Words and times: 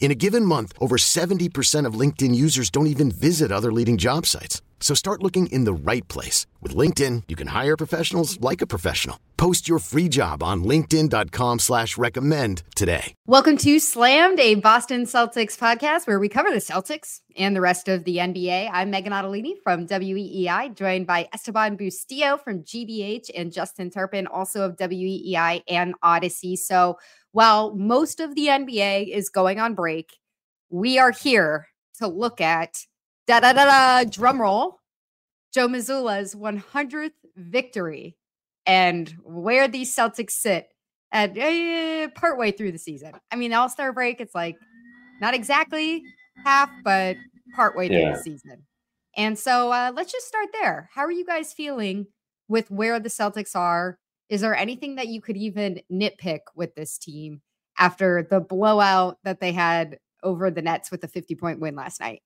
In 0.00 0.12
a 0.12 0.14
given 0.14 0.44
month, 0.44 0.72
over 0.80 0.96
70% 0.96 1.84
of 1.84 1.94
LinkedIn 1.94 2.34
users 2.34 2.70
don't 2.70 2.86
even 2.86 3.10
visit 3.10 3.52
other 3.52 3.72
leading 3.72 3.98
job 3.98 4.24
sites. 4.24 4.62
So 4.80 4.94
start 4.94 5.22
looking 5.22 5.48
in 5.48 5.64
the 5.64 5.72
right 5.72 6.06
place. 6.08 6.46
With 6.62 6.74
LinkedIn, 6.74 7.24
you 7.28 7.36
can 7.36 7.48
hire 7.48 7.76
professionals 7.76 8.40
like 8.40 8.62
a 8.62 8.66
professional. 8.66 9.18
Post 9.36 9.68
your 9.68 9.78
free 9.78 10.08
job 10.08 10.42
on 10.42 10.64
linkedin.com 10.64 11.58
slash 11.58 11.96
recommend 11.96 12.62
today. 12.74 13.14
Welcome 13.26 13.56
to 13.58 13.78
Slammed, 13.78 14.40
a 14.40 14.56
Boston 14.56 15.04
Celtics 15.04 15.56
podcast 15.56 16.06
where 16.06 16.18
we 16.18 16.28
cover 16.28 16.50
the 16.50 16.56
Celtics 16.56 17.20
and 17.36 17.54
the 17.54 17.60
rest 17.60 17.88
of 17.88 18.04
the 18.04 18.16
NBA. 18.16 18.68
I'm 18.72 18.92
Meghan 18.92 19.08
Ottolini 19.08 19.54
from 19.62 19.86
WEEI, 19.86 20.74
joined 20.74 21.06
by 21.06 21.28
Esteban 21.32 21.76
Bustillos 21.76 22.42
from 22.42 22.62
GBH 22.62 23.30
and 23.36 23.52
Justin 23.52 23.90
Turpin, 23.90 24.26
also 24.26 24.62
of 24.62 24.76
WEEI 24.76 25.62
and 25.68 25.94
Audacy. 26.02 26.56
So 26.56 26.98
while 27.32 27.74
most 27.74 28.20
of 28.20 28.34
the 28.34 28.46
NBA 28.46 29.08
is 29.08 29.28
going 29.28 29.58
on 29.60 29.74
break, 29.74 30.16
we 30.70 30.98
are 30.98 31.10
here 31.10 31.68
to 31.98 32.06
look 32.06 32.40
at 32.40 32.78
da 33.26 33.40
da 33.40 33.52
da 33.52 33.64
da 33.64 34.08
drum 34.08 34.40
roll 34.40 34.78
Joe 35.52 35.68
Mazzulla's 35.68 36.34
100th 36.34 37.12
victory 37.36 38.16
and 38.66 39.14
where 39.22 39.66
these 39.66 39.94
Celtics 39.94 40.32
sit 40.32 40.68
at 41.10 41.38
uh, 41.38 42.08
partway 42.14 42.52
through 42.52 42.72
the 42.72 42.78
season. 42.78 43.12
I 43.30 43.36
mean, 43.36 43.52
All 43.52 43.68
Star 43.68 43.92
break, 43.92 44.20
it's 44.20 44.34
like 44.34 44.56
not 45.20 45.34
exactly 45.34 46.02
half, 46.44 46.70
but 46.84 47.16
partway 47.56 47.88
through 47.88 48.12
the 48.14 48.22
season. 48.22 48.66
And 49.16 49.38
so 49.38 49.72
uh, 49.72 49.92
let's 49.94 50.12
just 50.12 50.28
start 50.28 50.48
there. 50.52 50.90
How 50.94 51.02
are 51.02 51.12
you 51.12 51.24
guys 51.24 51.52
feeling 51.52 52.06
with 52.46 52.70
where 52.70 53.00
the 53.00 53.08
Celtics 53.08 53.56
are 53.56 53.98
is 54.28 54.40
there 54.40 54.56
anything 54.56 54.94
that 54.96 55.08
you 55.08 55.20
could 55.20 55.36
even 55.36 55.80
nitpick 55.90 56.40
with 56.54 56.74
this 56.74 56.98
team 56.98 57.40
after 57.78 58.26
the 58.28 58.40
blowout 58.40 59.18
that 59.24 59.40
they 59.40 59.52
had 59.52 59.98
over 60.22 60.50
the 60.50 60.62
Nets 60.62 60.90
with 60.90 61.00
the 61.00 61.08
50 61.08 61.34
point 61.34 61.60
win 61.60 61.74
last 61.74 62.00
night? 62.00 62.22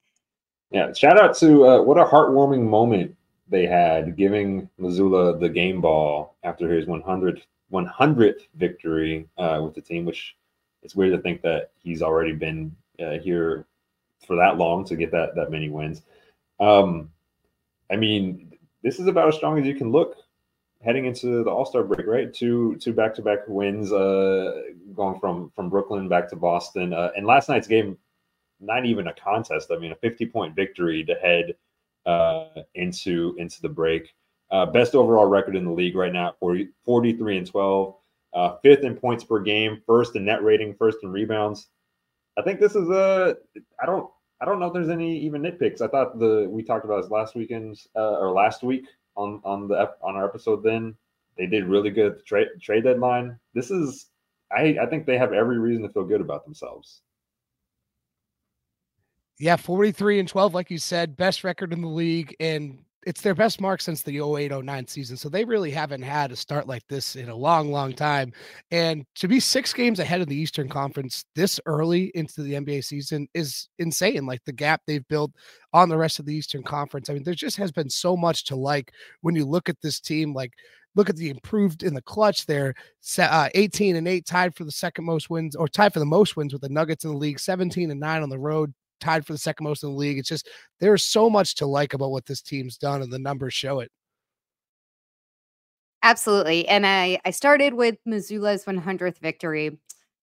Yeah, 0.70 0.92
shout 0.92 1.20
out 1.20 1.36
to 1.38 1.66
uh, 1.66 1.82
what 1.82 1.98
a 1.98 2.04
heartwarming 2.04 2.62
moment 2.62 3.14
they 3.48 3.66
had 3.66 4.16
giving 4.16 4.68
Mazzulla 4.80 5.38
the 5.38 5.48
game 5.48 5.80
ball 5.80 6.36
after 6.42 6.70
his 6.70 6.86
100th, 6.86 7.42
100th 7.70 8.40
victory 8.54 9.28
uh, 9.36 9.60
with 9.62 9.74
the 9.74 9.82
team, 9.82 10.06
which 10.06 10.36
it's 10.82 10.96
weird 10.96 11.12
to 11.12 11.20
think 11.20 11.42
that 11.42 11.70
he's 11.78 12.02
already 12.02 12.32
been 12.32 12.74
uh, 13.04 13.18
here 13.18 13.66
for 14.26 14.36
that 14.36 14.56
long 14.56 14.84
to 14.86 14.96
get 14.96 15.10
that 15.12 15.34
that 15.34 15.50
many 15.50 15.68
wins. 15.68 16.02
Um, 16.58 17.10
I 17.90 17.96
mean, 17.96 18.56
this 18.82 18.98
is 18.98 19.06
about 19.06 19.28
as 19.28 19.34
strong 19.34 19.58
as 19.58 19.66
you 19.66 19.74
can 19.74 19.90
look 19.90 20.16
heading 20.82 21.06
into 21.06 21.44
the 21.44 21.50
All 21.50 21.64
Star 21.64 21.84
break, 21.84 22.06
right? 22.06 22.32
Two 22.32 22.76
two 22.76 22.92
back 22.92 23.14
to 23.14 23.22
back 23.22 23.40
wins, 23.46 23.92
uh, 23.92 24.62
going 24.94 25.18
from 25.18 25.50
from 25.54 25.70
Brooklyn 25.70 26.08
back 26.08 26.28
to 26.30 26.36
Boston, 26.36 26.92
uh, 26.92 27.10
and 27.16 27.26
last 27.26 27.48
night's 27.48 27.68
game, 27.68 27.96
not 28.60 28.84
even 28.84 29.06
a 29.06 29.14
contest. 29.14 29.70
I 29.70 29.78
mean, 29.78 29.92
a 29.92 29.96
fifty 29.96 30.26
point 30.26 30.54
victory 30.54 31.04
to 31.04 31.14
head 31.14 31.54
uh, 32.06 32.62
into 32.74 33.34
into 33.38 33.62
the 33.62 33.68
break. 33.68 34.14
Uh, 34.50 34.66
best 34.66 34.94
overall 34.94 35.26
record 35.26 35.56
in 35.56 35.64
the 35.64 35.70
league 35.70 35.96
right 35.96 36.12
now, 36.12 36.34
40, 36.38 36.68
43 36.84 37.38
and 37.38 37.46
12. 37.46 37.94
Uh, 38.34 38.56
fifth 38.62 38.84
in 38.84 38.94
points 38.94 39.24
per 39.24 39.40
game, 39.40 39.80
first 39.86 40.14
in 40.14 40.26
net 40.26 40.42
rating, 40.42 40.74
first 40.74 40.98
in 41.02 41.10
rebounds. 41.10 41.68
I 42.38 42.42
think 42.42 42.60
this 42.60 42.74
is 42.74 42.88
a. 42.90 43.36
I 43.82 43.86
don't. 43.86 44.10
I 44.40 44.44
don't 44.44 44.58
know 44.58 44.66
if 44.66 44.72
there's 44.72 44.88
any 44.88 45.18
even 45.20 45.42
nitpicks. 45.42 45.80
I 45.80 45.86
thought 45.86 46.18
the 46.18 46.48
we 46.50 46.62
talked 46.62 46.84
about 46.84 47.02
this 47.02 47.10
last 47.10 47.34
weekend 47.34 47.78
uh, 47.94 48.18
or 48.18 48.32
last 48.32 48.62
week 48.62 48.86
on 49.16 49.40
on 49.44 49.68
the 49.68 49.94
on 50.02 50.16
our 50.16 50.24
episode 50.24 50.62
then. 50.62 50.94
They 51.38 51.46
did 51.46 51.64
really 51.64 51.90
good 51.90 52.12
at 52.12 52.16
the 52.18 52.24
trade 52.24 52.48
trade 52.60 52.84
deadline. 52.84 53.38
This 53.54 53.70
is 53.70 54.06
I 54.50 54.76
I 54.80 54.86
think 54.86 55.06
they 55.06 55.18
have 55.18 55.32
every 55.32 55.58
reason 55.58 55.82
to 55.82 55.88
feel 55.88 56.04
good 56.04 56.20
about 56.20 56.44
themselves. 56.44 57.02
Yeah, 59.38 59.56
43 59.56 60.20
and 60.20 60.28
12 60.28 60.54
like 60.54 60.70
you 60.70 60.78
said, 60.78 61.16
best 61.16 61.42
record 61.42 61.72
in 61.72 61.80
the 61.80 61.88
league 61.88 62.36
and 62.38 62.78
it's 63.04 63.20
their 63.20 63.34
best 63.34 63.60
mark 63.60 63.80
since 63.80 64.02
the 64.02 64.18
0809 64.18 64.86
season. 64.86 65.16
So 65.16 65.28
they 65.28 65.44
really 65.44 65.70
haven't 65.70 66.02
had 66.02 66.30
a 66.30 66.36
start 66.36 66.66
like 66.66 66.86
this 66.88 67.16
in 67.16 67.28
a 67.28 67.34
long, 67.34 67.70
long 67.70 67.92
time. 67.92 68.32
And 68.70 69.04
to 69.16 69.28
be 69.28 69.40
six 69.40 69.72
games 69.72 69.98
ahead 69.98 70.20
of 70.20 70.28
the 70.28 70.36
Eastern 70.36 70.68
Conference 70.68 71.24
this 71.34 71.58
early 71.66 72.12
into 72.14 72.42
the 72.42 72.54
NBA 72.54 72.84
season 72.84 73.28
is 73.34 73.68
insane. 73.78 74.26
Like 74.26 74.44
the 74.44 74.52
gap 74.52 74.82
they've 74.86 75.06
built 75.08 75.32
on 75.72 75.88
the 75.88 75.96
rest 75.96 76.18
of 76.18 76.26
the 76.26 76.34
Eastern 76.34 76.62
Conference. 76.62 77.10
I 77.10 77.14
mean, 77.14 77.24
there 77.24 77.34
just 77.34 77.56
has 77.56 77.72
been 77.72 77.90
so 77.90 78.16
much 78.16 78.44
to 78.44 78.56
like 78.56 78.92
when 79.22 79.34
you 79.34 79.44
look 79.44 79.68
at 79.68 79.80
this 79.82 80.00
team. 80.00 80.32
Like, 80.32 80.52
look 80.94 81.08
at 81.08 81.16
the 81.16 81.30
improved 81.30 81.82
in 81.82 81.94
the 81.94 82.02
clutch 82.02 82.46
there. 82.46 82.74
Uh, 83.18 83.48
18 83.54 83.96
and 83.96 84.06
8 84.06 84.26
tied 84.26 84.54
for 84.54 84.64
the 84.64 84.70
second 84.70 85.04
most 85.04 85.30
wins 85.30 85.56
or 85.56 85.66
tied 85.66 85.92
for 85.92 86.00
the 86.00 86.04
most 86.04 86.36
wins 86.36 86.52
with 86.52 86.62
the 86.62 86.68
Nuggets 86.68 87.04
in 87.04 87.12
the 87.12 87.16
league, 87.16 87.40
17 87.40 87.90
and 87.90 88.00
9 88.00 88.22
on 88.22 88.28
the 88.28 88.38
road, 88.38 88.74
tied 89.02 89.26
for 89.26 89.32
the 89.32 89.38
second 89.38 89.64
most 89.64 89.82
in 89.82 89.90
the 89.90 89.96
league. 89.96 90.18
It's 90.18 90.28
just 90.28 90.48
there's 90.80 91.02
so 91.02 91.28
much 91.28 91.54
to 91.56 91.66
like 91.66 91.92
about 91.92 92.10
what 92.10 92.26
this 92.26 92.40
team's 92.40 92.78
done, 92.78 93.02
and 93.02 93.12
the 93.12 93.18
numbers 93.18 93.52
show 93.54 93.80
it. 93.80 93.90
Absolutely. 96.02 96.66
And 96.66 96.86
I, 96.86 97.20
I 97.24 97.30
started 97.30 97.74
with 97.74 97.96
Mazzulla's 98.08 98.64
100th 98.64 99.18
victory 99.18 99.78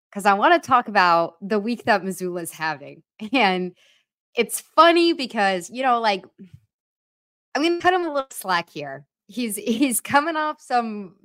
because 0.10 0.26
I 0.26 0.34
want 0.34 0.62
to 0.62 0.68
talk 0.68 0.90
about 0.90 1.36
the 1.42 1.60
week 1.60 1.86
that 1.86 2.04
Mazzulla's 2.04 2.52
having. 2.52 3.04
And 3.34 3.76
it's 4.36 4.62
funny 4.62 5.14
because, 5.14 5.70
you 5.70 5.84
know, 5.84 6.00
like 6.00 6.26
I'm 7.56 7.62
going 7.62 7.78
to 7.78 7.82
cut 7.82 7.94
him 7.94 8.06
a 8.06 8.14
little 8.14 8.28
slack 8.32 8.70
here. 8.70 9.06
He's 9.28 9.56
he's 9.58 10.02
coming 10.02 10.36
off 10.36 10.62
some 10.62 11.16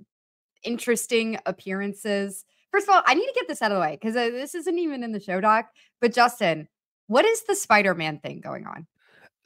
interesting 0.65 1.39
appearances. 1.47 2.45
First 2.71 2.89
of 2.89 2.95
all, 2.95 3.03
I 3.07 3.15
need 3.15 3.27
to 3.27 3.35
get 3.35 3.47
this 3.47 3.63
out 3.63 3.71
of 3.71 3.77
the 3.77 3.81
way 3.81 3.99
because 4.01 4.17
uh, 4.17 4.31
this 4.31 4.55
isn't 4.55 4.79
even 4.79 5.05
in 5.05 5.13
the 5.13 5.21
show 5.21 5.41
doc. 5.41 5.67
But 6.01 6.13
Justin, 6.13 6.69
what 7.07 7.25
is 7.25 7.45
the 7.45 7.55
Spider-Man 7.55 8.19
thing 8.19 8.41
going 8.41 8.67
on? 8.67 8.87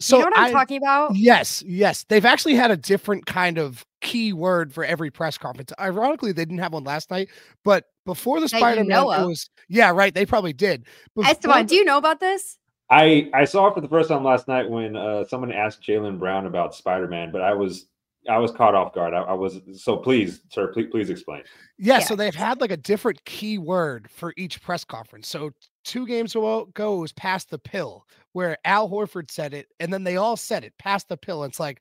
So 0.01 0.19
you 0.19 0.23
know 0.23 0.31
what 0.31 0.39
I'm 0.39 0.45
I, 0.45 0.53
talking 0.53 0.77
about? 0.77 1.17
Yes, 1.17 1.63
yes. 1.67 2.05
They've 2.05 2.25
actually 2.25 2.55
had 2.55 2.71
a 2.71 2.77
different 2.77 3.27
kind 3.27 3.59
of 3.59 3.85
key 4.01 4.33
word 4.33 4.73
for 4.73 4.85
every 4.85 5.11
press 5.11 5.37
conference. 5.37 5.73
Ironically, 5.81 6.31
they 6.31 6.45
didn't 6.45 6.59
have 6.59 6.73
one 6.73 6.85
last 6.85 7.11
night, 7.11 7.29
but 7.65 7.87
before 8.07 8.41
the 8.41 8.49
Spider-Man 8.49 8.85
you 8.85 8.91
know 8.91 9.07
was 9.07 9.51
yeah, 9.69 9.91
right. 9.91 10.15
They 10.15 10.25
probably 10.25 10.53
did. 10.53 10.85
Before 11.17 11.31
Esteban, 11.31 11.67
do 11.67 11.75
you 11.75 11.85
know 11.85 11.99
about 11.99 12.21
this? 12.21 12.59
I 12.91 13.29
I 13.35 13.45
saw 13.45 13.67
it 13.67 13.75
for 13.75 13.81
the 13.81 13.89
first 13.89 14.09
time 14.09 14.25
last 14.25 14.47
night 14.47 14.71
when 14.71 14.97
uh, 14.97 15.25
someone 15.25 15.53
asked 15.53 15.83
Jaylen 15.83 16.19
Brown 16.19 16.47
about 16.47 16.75
Spider-Man, 16.75 17.33
but 17.33 17.43
I 17.43 17.55
was 17.55 17.87
I 18.29 18.39
was 18.39 18.53
caught 18.53 18.75
off 18.75 18.95
guard. 18.95 19.15
I, 19.15 19.23
I 19.23 19.33
was 19.33 19.61
so 19.75 19.97
please, 19.97 20.43
sir, 20.51 20.69
please, 20.73 20.89
please 20.91 21.11
explain. 21.11 21.43
Yeah, 21.79 21.99
yeah, 21.99 22.01
so 22.01 22.15
they've 22.15 22.35
had 22.35 22.61
like 22.61 22.71
a 22.71 22.77
different 22.77 23.25
key 23.25 23.59
word 23.59 24.11
for 24.11 24.35
each 24.37 24.61
press 24.61 24.85
conference. 24.85 25.29
So 25.29 25.51
two 25.85 26.07
games 26.07 26.35
ago 26.35 26.97
was 26.97 27.13
past 27.13 27.51
the 27.51 27.59
pill, 27.59 28.07
where 28.33 28.59
Al 28.65 28.89
Horford 28.89 29.31
said 29.31 29.55
it, 29.55 29.67
and 29.81 29.93
then 29.93 30.05
they 30.05 30.17
all 30.17 30.37
said 30.37 30.65
it, 30.65 30.75
past 30.79 31.09
the 31.09 31.17
pill. 31.17 31.43
And 31.43 31.51
it's 31.51 31.61
like 31.61 31.81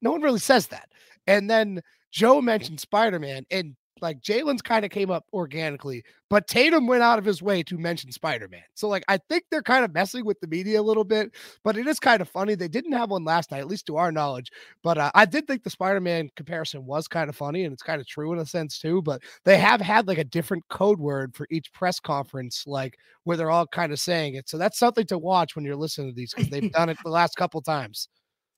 no 0.00 0.12
one 0.12 0.22
really 0.22 0.38
says 0.38 0.68
that. 0.68 0.88
And 1.26 1.50
then 1.50 1.82
Joe 2.12 2.40
mentioned 2.40 2.80
Spider 2.80 3.18
Man, 3.18 3.44
and 3.50 3.74
like 4.04 4.20
Jaylen's 4.20 4.62
kind 4.62 4.84
of 4.84 4.90
came 4.90 5.10
up 5.10 5.24
organically, 5.32 6.04
but 6.28 6.46
Tatum 6.46 6.86
went 6.86 7.02
out 7.02 7.18
of 7.18 7.24
his 7.24 7.42
way 7.42 7.62
to 7.64 7.78
mention 7.78 8.12
Spider 8.12 8.46
Man. 8.48 8.62
So, 8.74 8.86
like, 8.86 9.02
I 9.08 9.18
think 9.28 9.44
they're 9.50 9.62
kind 9.62 9.84
of 9.84 9.94
messing 9.94 10.24
with 10.24 10.38
the 10.40 10.46
media 10.46 10.80
a 10.80 10.82
little 10.82 11.04
bit, 11.04 11.32
but 11.64 11.76
it 11.76 11.86
is 11.86 11.98
kind 11.98 12.20
of 12.20 12.28
funny. 12.28 12.54
They 12.54 12.68
didn't 12.68 12.92
have 12.92 13.10
one 13.10 13.24
last 13.24 13.50
night, 13.50 13.60
at 13.60 13.66
least 13.66 13.86
to 13.86 13.96
our 13.96 14.12
knowledge. 14.12 14.50
But 14.82 14.98
uh, 14.98 15.10
I 15.14 15.24
did 15.24 15.46
think 15.46 15.64
the 15.64 15.70
Spider 15.70 16.00
Man 16.00 16.28
comparison 16.36 16.84
was 16.84 17.08
kind 17.08 17.30
of 17.30 17.34
funny 17.34 17.64
and 17.64 17.72
it's 17.72 17.82
kind 17.82 18.00
of 18.00 18.06
true 18.06 18.32
in 18.32 18.38
a 18.38 18.46
sense, 18.46 18.78
too. 18.78 19.00
But 19.00 19.22
they 19.44 19.56
have 19.56 19.80
had 19.80 20.06
like 20.06 20.18
a 20.18 20.24
different 20.24 20.68
code 20.68 21.00
word 21.00 21.34
for 21.34 21.46
each 21.50 21.72
press 21.72 21.98
conference, 21.98 22.64
like 22.66 22.98
where 23.24 23.38
they're 23.38 23.50
all 23.50 23.66
kind 23.66 23.90
of 23.90 23.98
saying 23.98 24.34
it. 24.34 24.48
So, 24.48 24.58
that's 24.58 24.78
something 24.78 25.06
to 25.06 25.18
watch 25.18 25.56
when 25.56 25.64
you're 25.64 25.76
listening 25.76 26.10
to 26.10 26.14
these 26.14 26.34
because 26.34 26.50
they've 26.50 26.70
done 26.72 26.90
it 26.90 26.98
the 27.02 27.10
last 27.10 27.36
couple 27.36 27.62
times. 27.62 28.08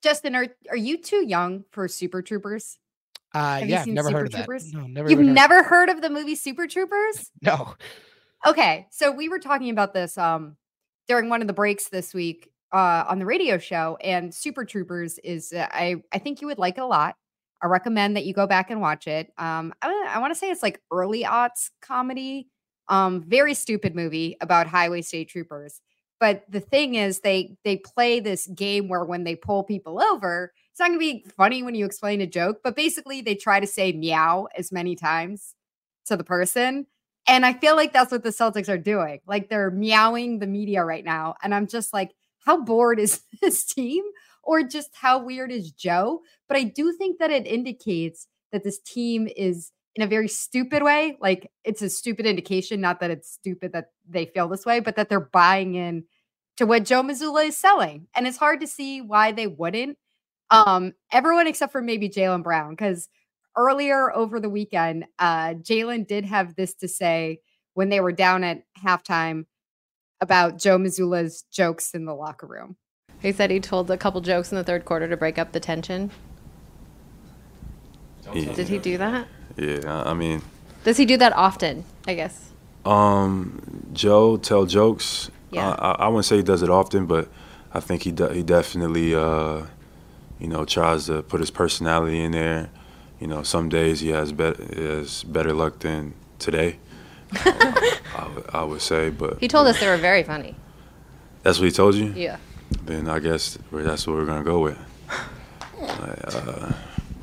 Justin, 0.03 0.35
are, 0.35 0.49
are 0.71 0.77
you 0.77 0.99
too 0.99 1.25
young 1.25 1.65
for 1.71 1.89
Super 1.89 2.21
Troopers? 2.21 2.79
Uh, 3.37 3.59
Have 3.59 3.69
yeah, 3.69 3.81
I've 3.83 3.87
never 3.89 4.09
Super 4.09 4.19
heard 4.19 4.27
of 4.27 4.33
that. 4.33 4.73
No, 4.73 4.87
never. 4.87 5.11
You've 5.11 5.19
heard- 5.19 5.27
never 5.27 5.63
heard 5.63 5.89
of 5.91 6.01
the 6.01 6.09
movie 6.09 6.35
Super 6.35 6.67
Troopers? 6.67 7.31
No. 7.43 7.75
Okay, 8.47 8.87
so 8.91 9.11
we 9.11 9.29
were 9.29 9.39
talking 9.39 9.71
about 9.71 9.93
this 9.93 10.17
um 10.17 10.57
during 11.09 11.29
one 11.29 11.41
of 11.41 11.47
the 11.47 11.53
breaks 11.53 11.89
this 11.89 12.15
week 12.15 12.51
uh 12.73 13.05
on 13.09 13.19
the 13.19 13.27
radio 13.27 13.59
show, 13.59 13.99
and 14.03 14.35
Super 14.35 14.65
Troopers 14.65 15.19
is 15.19 15.53
uh, 15.53 15.69
I 15.71 15.97
I 16.13 16.19
think 16.19 16.41
you 16.41 16.47
would 16.47 16.59
like 16.59 16.79
it 16.79 16.83
a 16.83 16.87
lot. 16.87 17.17
I 17.63 17.67
recommend 17.67 18.17
that 18.17 18.25
you 18.25 18.33
go 18.35 18.47
back 18.47 18.71
and 18.71 18.81
watch 18.81 19.07
it. 19.07 19.33
Um, 19.39 19.75
I, 19.83 20.13
I 20.15 20.19
want 20.19 20.33
to 20.33 20.39
say 20.39 20.51
it's 20.51 20.63
like 20.63 20.81
early 20.91 21.25
aughts 21.25 21.71
comedy, 21.83 22.49
um, 22.89 23.23
very 23.27 23.55
stupid 23.55 23.95
movie 23.95 24.37
about 24.41 24.67
highway 24.67 25.03
state 25.03 25.29
troopers. 25.29 25.81
But 26.21 26.45
the 26.49 26.61
thing 26.61 26.95
is, 26.95 27.21
they 27.21 27.57
they 27.65 27.77
play 27.77 28.21
this 28.21 28.47
game 28.47 28.89
where 28.89 29.05
when 29.05 29.25
they 29.25 29.37
pull 29.37 29.65
people 29.65 30.01
over, 30.03 30.53
it's 30.77 30.81
not 30.81 30.89
going 30.89 31.01
to 31.01 31.23
be 31.23 31.25
funny 31.39 31.63
when 31.63 31.75
you 31.75 31.87
explain 31.87 32.21
a 32.21 32.27
joke, 32.27 32.59
but 32.63 32.77
basically 32.77 33.23
they 33.23 33.35
try 33.35 33.61
to 33.61 33.67
say 33.67 33.93
meow 33.93 34.47
as 34.59 34.71
many 34.71 34.95
times 34.95 35.55
to 36.05 36.19
the 36.19 36.23
person. 36.23 36.87
And 37.27 37.47
I 37.47 37.55
feel 37.55 37.77
like 37.77 37.95
that's 37.95 38.13
what 38.13 38.23
the 38.23 38.29
Celtics 38.29 38.69
are 38.69 38.77
doing. 38.77 39.21
Like 39.27 39.49
they're 39.49 39.71
meowing 39.71 40.39
the 40.39 40.47
media 40.47 40.85
right 40.85 41.03
now. 41.03 41.37
And 41.43 41.55
I'm 41.55 41.67
just 41.67 41.95
like, 41.95 42.15
how 42.45 42.63
bored 42.63 43.01
is 43.01 43.23
this 43.41 43.65
team? 43.65 44.05
Or 44.43 44.63
just 44.63 44.91
how 44.93 45.25
weird 45.25 45.51
is 45.51 45.71
Joe? 45.71 46.21
But 46.47 46.59
I 46.59 46.65
do 46.65 46.93
think 46.93 47.21
that 47.21 47.31
it 47.31 47.47
indicates 47.47 48.27
that 48.53 48.63
this 48.63 48.79
team 48.79 49.31
is 49.35 49.73
in 49.95 50.03
a 50.03 50.07
very 50.07 50.29
stupid 50.29 50.83
way. 50.83 51.17
Like 51.23 51.51
it's 51.65 51.81
a 51.81 51.89
stupid 51.89 52.27
indication, 52.27 52.83
not 52.83 53.01
that 53.01 53.11
it's 53.11 53.33
stupid 53.33 53.73
that 53.73 53.93
they 54.07 54.27
feel 54.27 54.47
this 54.47 54.67
way, 54.67 54.81
but 54.81 54.97
that 54.97 55.09
they're 55.09 55.21
buying 55.21 55.75
in 55.75 56.05
to 56.59 56.67
what 56.67 56.85
Joe 56.85 57.03
Mazzulla 57.03 57.47
is 57.47 57.57
selling. 57.57 58.09
And 58.15 58.27
it's 58.27 58.37
hard 58.37 58.61
to 58.61 58.67
see 58.67 59.01
why 59.01 59.33
they 59.33 59.47
wouldn't. 59.47 59.97
Um, 60.51 60.93
everyone 61.13 61.47
except 61.47 61.73
for 61.73 61.83
maybe 61.83 62.09
Jaylen 62.09 62.43
Brown, 62.43 62.71
because 62.71 63.09
earlier 63.57 64.15
over 64.15 64.39
the 64.41 64.49
weekend, 64.51 65.07
uh, 65.19 65.55
Jaylen 65.55 66.07
did 66.07 66.25
have 66.25 66.55
this 66.57 66.75
to 66.75 66.89
say 66.89 67.41
when 67.75 67.89
they 67.89 68.01
were 68.01 68.13
down 68.13 68.45
at 68.45 68.63
halftime 68.83 69.47
about 70.21 70.59
Joe 70.59 70.79
Mazzulla's 70.79 71.43
jokes 71.53 71.93
in 71.93 72.05
the 72.05 72.15
locker 72.15 72.47
room. 72.47 72.77
He 73.21 73.33
said 73.33 73.51
he 73.51 73.61
told 73.61 73.91
a 73.91 73.97
couple 73.97 74.21
jokes 74.21 74.53
in 74.53 74.57
the 74.57 74.65
third 74.65 74.85
quarter 74.85 75.09
to 75.09 75.17
break 75.17 75.39
up 75.39 75.53
the 75.53 75.61
tension. 75.61 76.11
Yeah. 78.35 78.53
Did 78.53 78.69
he 78.69 78.79
do 78.79 78.99
that? 78.99 79.27
Yeah, 79.57 79.81
I 79.85 80.11
I 80.11 80.15
mean, 80.15 80.43
Does 80.85 80.97
he 80.97 81.05
do 81.07 81.17
that 81.19 81.33
often? 81.35 81.85
I 82.07 82.15
guess. 82.15 82.51
um, 82.85 83.61
Joe 83.93 84.37
tell 84.37 84.67
jokes. 84.67 85.31
Yeah. 85.51 85.71
I, 85.71 85.91
I, 85.91 85.93
I 85.93 86.09
wouldn't 86.09 86.25
say 86.27 86.37
he 86.37 86.43
does 86.43 86.63
it 86.63 86.71
often, 86.71 87.07
but 87.07 87.29
I 87.73 87.81
think 87.81 88.03
he 88.03 88.13
de- 88.13 88.35
he 88.35 88.43
definitely, 88.43 89.15
uh, 89.15 89.63
you 90.39 90.49
know, 90.49 90.65
tries 90.65 91.07
to 91.07 91.23
put 91.23 91.41
his 91.41 91.51
personality 91.51 92.23
in 92.23 92.33
there. 92.33 92.71
You 93.21 93.27
know, 93.27 93.43
some 93.43 93.69
days 93.69 94.01
he 94.01 94.09
has 94.11 94.33
better 94.33 94.63
has 94.63 95.23
better 95.25 95.53
luck 95.55 95.79
than 95.81 96.15
today. 96.39 96.79
I, 97.33 98.31
would- 98.35 98.51
I 98.53 98.63
would 98.63 98.81
say, 98.83 99.11
but 99.11 99.39
He 99.41 99.49
told 99.49 99.67
us 99.67 99.81
they 99.81 99.89
were 99.89 99.97
very 99.97 100.23
funny. 100.23 100.55
that's 101.43 101.59
what 101.59 101.65
he 101.67 101.73
told 101.73 101.95
you. 101.95 102.13
Yeah. 102.17 102.37
Then 102.85 103.09
I 103.09 103.19
guess 103.21 103.59
that's 103.73 104.07
what 104.07 104.17
we're 104.17 104.27
gonna 104.27 104.45
go 104.45 104.61
with. 104.61 104.79
Uh, 105.81 106.73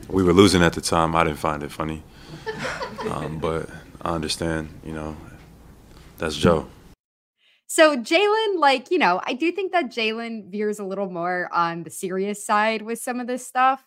we 0.08 0.24
were 0.24 0.34
losing 0.34 0.62
at 0.64 0.74
the 0.74 0.82
time. 0.82 1.16
I 1.16 1.24
didn't 1.24 1.40
find 1.40 1.64
it 1.64 1.72
funny, 1.72 2.04
um, 3.10 3.40
but 3.40 3.70
I 4.02 4.14
understand. 4.16 4.70
You 4.86 4.94
know, 4.94 5.18
that's 6.18 6.36
Joe. 6.36 6.68
So 7.68 7.98
Jaylen, 7.98 8.60
like, 8.60 8.92
you 8.92 9.00
know, 9.00 9.22
I 9.26 9.34
do 9.34 9.52
think 9.52 9.72
that 9.72 9.86
Jaylen 9.92 10.52
veers 10.52 10.80
a 10.80 10.86
little 10.86 11.10
more 11.10 11.50
on 11.52 11.84
the 11.84 11.90
serious 11.90 12.46
side 12.46 12.82
with 12.84 13.00
some 13.00 13.20
of 13.20 13.28
this 13.28 13.46
stuff. 13.48 13.84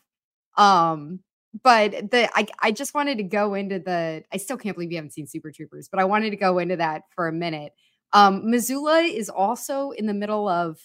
Um, 0.57 1.21
but 1.63 2.11
the 2.11 2.29
I 2.35 2.47
I 2.61 2.73
just 2.73 2.95
wanted 2.95 3.19
to 3.19 3.25
go 3.25 3.55
into 3.55 3.79
the 3.79 4.25
I 4.33 4.37
still 4.39 4.57
can't 4.59 4.77
believe 4.77 4.91
you 4.93 4.99
haven't 4.99 5.13
seen 5.13 5.27
Super 5.27 5.51
Troopers, 5.53 5.89
but 5.89 6.01
I 6.01 6.05
wanted 6.05 6.31
to 6.31 6.37
go 6.37 6.59
into 6.59 6.77
that 6.77 7.03
for 7.15 7.29
a 7.29 7.33
minute. 7.33 7.73
Um, 8.13 8.43
Mazzulla 8.45 9.09
is 9.09 9.29
also 9.31 9.91
in 9.93 10.07
the 10.07 10.15
middle 10.15 10.49
of, 10.49 10.79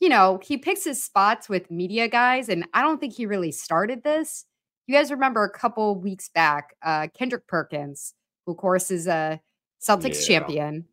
you 0.00 0.08
know, 0.08 0.38
he 0.42 0.56
picks 0.58 0.84
his 0.84 1.02
spots 1.02 1.48
with 1.48 1.70
media 1.70 2.08
guys, 2.08 2.48
and 2.48 2.66
I 2.74 2.82
don't 2.82 3.00
think 3.00 3.14
he 3.14 3.26
really 3.26 3.52
started 3.52 4.04
this. 4.04 4.44
You 4.86 4.94
guys 4.94 5.10
remember 5.10 5.44
a 5.44 5.50
couple 5.50 5.96
weeks 6.00 6.28
back, 6.30 6.74
uh, 6.82 7.08
Kendrick 7.14 7.46
Perkins, 7.48 8.14
who 8.46 8.52
of 8.52 8.58
course 8.58 8.90
is 8.90 9.06
a 9.06 9.40
Celtics 9.80 10.28
Yeah. 10.28 10.40
champion, 10.40 10.86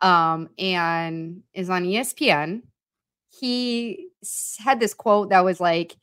um, 0.00 0.48
and 0.58 1.42
is 1.54 1.70
on 1.70 1.84
ESPN. 1.84 2.62
He 3.28 4.08
had 4.58 4.80
this 4.80 4.94
quote 4.94 5.30
that 5.30 5.44
was 5.44 5.60
like, 5.60 5.96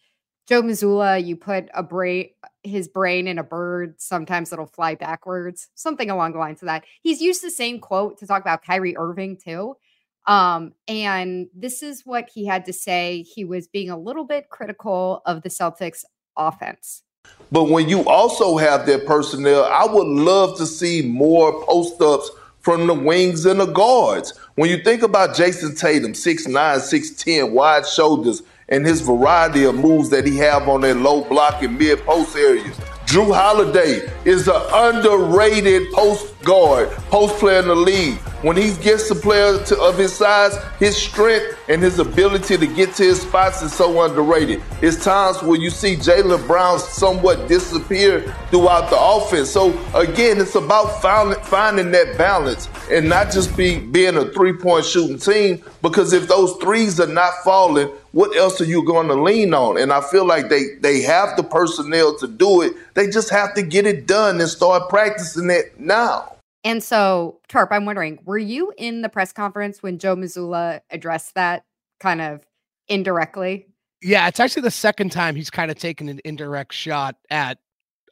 Joe 0.48 0.62
Mazzulla, 0.62 1.24
you 1.24 1.38
put 1.38 1.70
a 1.74 1.84
brain 1.84 2.30
his 2.64 2.88
brain 2.88 3.28
in 3.28 3.38
a 3.38 3.44
bird, 3.44 3.96
sometimes 4.00 4.54
it'll 4.54 4.66
fly 4.66 4.96
backwards, 4.96 5.68
something 5.76 6.10
along 6.10 6.34
the 6.34 6.40
lines 6.40 6.62
of 6.62 6.68
that. 6.68 6.86
He's 7.02 7.22
used 7.22 7.44
the 7.44 7.52
same 7.52 7.80
quote 7.80 8.18
to 8.20 8.28
talk 8.28 8.42
about 8.42 8.64
Kyrie 8.64 8.98
Irving 8.98 9.38
too. 9.38 9.76
Um, 10.26 10.74
and 10.88 11.48
this 11.54 11.84
is 11.84 12.04
what 12.06 12.30
he 12.34 12.46
had 12.46 12.66
to 12.66 12.74
say. 12.74 13.24
He 13.24 13.44
was 13.44 13.68
being 13.68 13.90
a 13.90 13.98
little 13.98 14.24
bit 14.24 14.50
critical 14.50 15.22
of 15.26 15.42
the 15.42 15.50
Celtics 15.50 16.06
offense. 16.38 17.04
But 17.52 17.66
when 17.66 17.90
you 17.90 18.08
also 18.08 18.58
have 18.58 18.86
that 18.86 19.06
personnel, 19.06 19.66
I 19.66 19.86
would 19.86 20.08
love 20.08 20.58
to 20.58 20.66
see 20.66 21.02
more 21.02 21.64
post 21.66 22.02
ups 22.02 22.32
from 22.64 22.88
the 22.88 22.94
wings 22.94 23.46
and 23.46 23.60
the 23.60 23.66
guards. 23.68 24.34
When 24.56 24.70
you 24.70 24.78
think 24.78 25.04
about 25.04 25.36
Jayson 25.36 25.78
Tatum, 25.78 26.14
6'9, 26.14 26.48
6'10, 26.48 27.52
wide 27.52 27.86
shoulders, 27.86 28.42
and 28.70 28.86
his 28.86 29.02
variety 29.02 29.66
of 29.66 29.76
moves 29.76 30.10
that 30.10 30.26
he 30.26 30.38
have 30.38 30.68
on 30.68 30.82
that 30.82 30.96
low 30.96 31.24
block 31.26 31.62
and 31.62 31.78
mid 31.78 32.00
post 32.00 32.36
areas. 32.36 32.80
Jrue 33.14 33.32
Holiday 33.32 34.10
is 34.26 34.48
an 34.48 34.60
underrated 34.74 35.92
post 35.92 36.34
guard, 36.44 36.90
post 37.12 37.36
player 37.36 37.60
in 37.60 37.68
the 37.68 37.76
league. 37.76 38.18
When 38.42 38.58
he 38.58 38.74
gets 38.84 39.08
the 39.08 39.14
player 39.14 39.64
to, 39.66 39.80
of 39.82 40.00
his 40.00 40.14
size, 40.14 40.58
his 40.80 40.98
strength 40.98 41.58
and 41.70 41.82
his 41.82 42.00
ability 42.00 42.58
to 42.58 42.66
get 42.66 42.96
to 42.96 43.04
his 43.04 43.22
spots 43.22 43.62
is 43.62 43.72
so 43.72 44.02
underrated. 44.02 44.64
It's 44.82 45.02
times 45.02 45.44
where 45.44 45.60
you 45.60 45.70
see 45.70 45.96
Jaylen 45.96 46.46
Brown 46.48 46.80
somewhat 46.80 47.48
disappear 47.48 48.22
throughout 48.50 48.90
the 48.90 49.00
offense. 49.00 49.50
So 49.52 49.70
again, 49.94 50.42
it's 50.42 50.56
about 50.56 51.00
found, 51.02 51.36
finding 51.46 51.92
that 51.92 52.18
balance 52.18 52.68
and 52.92 53.08
not 53.08 53.32
just 53.32 53.56
be 53.56 53.78
being 53.80 54.18
a 54.18 54.26
three 54.32 54.54
point 54.54 54.86
shooting 54.86 55.20
team. 55.20 55.64
Because 55.84 56.14
if 56.14 56.28
those 56.28 56.56
threes 56.58 57.00
are 57.00 57.08
not 57.08 57.32
falling, 57.44 57.90
what 58.14 58.36
else 58.38 58.62
are 58.62 58.66
you 58.66 58.86
going 58.86 59.08
to 59.08 59.16
lean 59.16 59.54
on? 59.54 59.78
And 59.78 59.92
I 59.92 60.02
feel 60.02 60.26
like 60.26 60.50
they 60.50 60.76
they 60.82 61.02
have 61.02 61.36
the 61.36 61.44
personnel 61.44 62.16
to 62.20 62.28
do 62.28 62.62
it. 62.62 62.74
They 62.94 63.03
just 63.08 63.30
have 63.30 63.54
to 63.56 63.62
get 63.62 63.86
it 63.86 64.08
done 64.08 64.40
and 64.40 64.50
start 64.50 64.90
practicing 64.90 65.50
it 65.50 65.80
now. 65.80 66.36
And 66.64 66.82
so, 66.82 67.40
Tarp, 67.50 67.72
I'm 67.72 67.86
wondering, 67.86 68.20
were 68.26 68.38
you 68.38 68.74
in 68.78 69.02
the 69.02 69.10
press 69.10 69.34
conference 69.34 69.84
when 69.84 70.00
Joe 70.00 70.16
Mazzulla 70.16 70.82
addressed 70.90 71.36
that 71.36 71.66
kind 72.00 72.22
of 72.22 72.46
indirectly? 72.88 73.68
Yeah, 74.02 74.28
it's 74.28 74.40
actually 74.40 74.64
the 74.64 74.72
second 74.72 75.12
time 75.12 75.36
he's 75.36 75.50
kind 75.50 75.72
of 75.72 75.78
taken 75.78 76.10
an 76.10 76.22
indirect 76.24 76.74
shot 76.74 77.16
at 77.30 77.58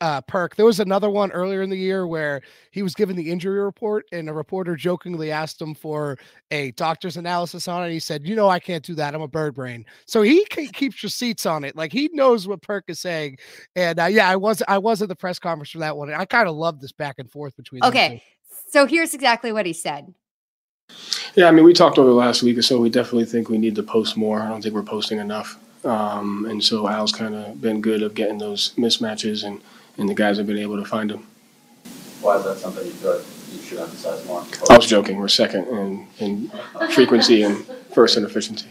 uh, 0.02 0.20
Perk. 0.22 0.56
There 0.56 0.66
was 0.66 0.80
another 0.80 1.10
one 1.10 1.32
earlier 1.32 1.62
in 1.62 1.70
the 1.70 1.78
year 1.78 2.08
where 2.08 2.42
he 2.72 2.84
was 2.84 2.94
given 2.94 3.16
the 3.16 3.32
injury 3.32 3.60
report, 3.60 4.06
and 4.12 4.28
a 4.30 4.34
reporter 4.34 4.76
jokingly 4.76 5.32
asked 5.32 5.62
him 5.62 5.74
for 5.74 6.18
a 6.50 6.72
doctor's 6.72 7.18
analysis 7.18 7.68
on 7.68 7.88
it. 7.88 7.92
He 7.92 8.00
said, 8.00 8.28
"You 8.28 8.36
know, 8.36 8.50
I 8.50 8.60
can't 8.60 8.84
do 8.84 8.96
that. 8.96 9.16
I'm 9.16 9.22
a 9.22 9.28
bird 9.28 9.56
brain." 9.56 9.86
So 10.08 10.24
he 10.24 10.44
keeps 10.46 11.04
receipts 11.04 11.46
on 11.46 11.64
it. 11.64 11.76
Like 11.76 11.94
he 11.94 12.10
knows 12.14 12.48
what 12.48 12.62
Perk 12.62 12.86
is 12.88 13.00
saying. 13.00 13.38
And 13.76 14.00
uh, 14.00 14.06
yeah, 14.06 14.28
I 14.28 14.36
was 14.36 14.62
I 14.68 14.80
was 14.80 15.02
at 15.02 15.08
the 15.08 15.16
press 15.16 15.40
conference 15.40 15.70
for 15.70 15.80
that 15.80 15.96
one. 15.96 16.10
And 16.10 16.20
I 16.20 16.26
kind 16.26 16.50
of 16.50 16.56
love 16.56 16.82
this 16.82 16.92
back 16.92 17.16
and 17.20 17.30
forth 17.30 17.56
between. 17.56 17.84
Okay. 17.84 18.24
So 18.70 18.88
here's 18.88 19.14
exactly 19.14 19.52
what 19.52 19.66
he 19.66 19.74
said. 19.74 20.14
Yeah, 21.36 21.48
I 21.48 21.52
mean, 21.52 21.64
we 21.64 21.74
talked 21.74 21.98
over 21.98 22.10
the 22.10 22.16
last 22.16 22.44
week 22.44 22.58
or 22.58 22.62
so. 22.62 22.80
We 22.80 22.90
definitely 22.90 23.26
think 23.26 23.50
we 23.50 23.58
need 23.58 23.76
to 23.76 23.84
post 23.84 24.18
more. 24.18 24.42
I 24.42 24.50
don't 24.50 24.62
think 24.62 24.74
we're 24.74 24.84
posting 24.84 25.20
enough. 25.20 25.58
Um, 25.86 26.46
and 26.50 26.64
so 26.64 26.88
Al's 26.88 27.12
kind 27.12 27.34
of 27.34 27.62
been 27.62 27.82
good 27.82 28.04
of 28.04 28.14
getting 28.14 28.38
those 28.38 28.74
mismatches, 28.76 29.46
and, 29.46 29.62
and 30.02 30.10
the 30.10 30.16
guys 30.16 30.38
have 30.38 30.48
been 30.48 30.58
able 30.58 30.78
to 30.78 30.86
find 30.86 31.12
them. 31.12 31.26
Why 32.22 32.38
is 32.38 32.44
that 32.44 32.58
something 32.58 32.86
you 32.86 32.92
feel 32.92 33.18
like 33.18 33.26
you 33.54 33.62
should 33.62 33.80
emphasize 33.80 34.26
more? 34.26 34.44
I 34.70 34.76
was 34.76 34.88
joking. 34.88 35.18
We're 35.18 35.28
second 35.28 35.68
in, 35.68 36.08
in 36.20 36.52
frequency 36.92 37.44
and 37.44 37.64
first 37.94 38.18
in 38.18 38.26
efficiency. 38.26 38.68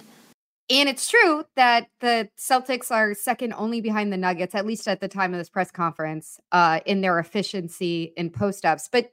And 0.69 0.89
it's 0.89 1.09
true 1.09 1.45
that 1.57 1.89
the 2.01 2.29
Celtics 2.39 2.91
are 2.91 3.15
second 3.15 3.55
only 3.55 3.81
behind 3.81 4.13
the 4.13 4.17
Nuggets, 4.17 4.55
at 4.55 4.67
least 4.67 4.87
at 4.87 5.01
the 5.01 5.09
time 5.09 5.33
of 5.33 5.39
this 5.39 5.49
press 5.49 5.71
conference, 5.71 6.39
uh, 6.53 6.81
in 6.85 7.01
their 7.01 7.19
efficiency 7.19 8.13
in 8.17 8.31
post 8.31 8.65
ups. 8.65 8.89
But 8.91 9.11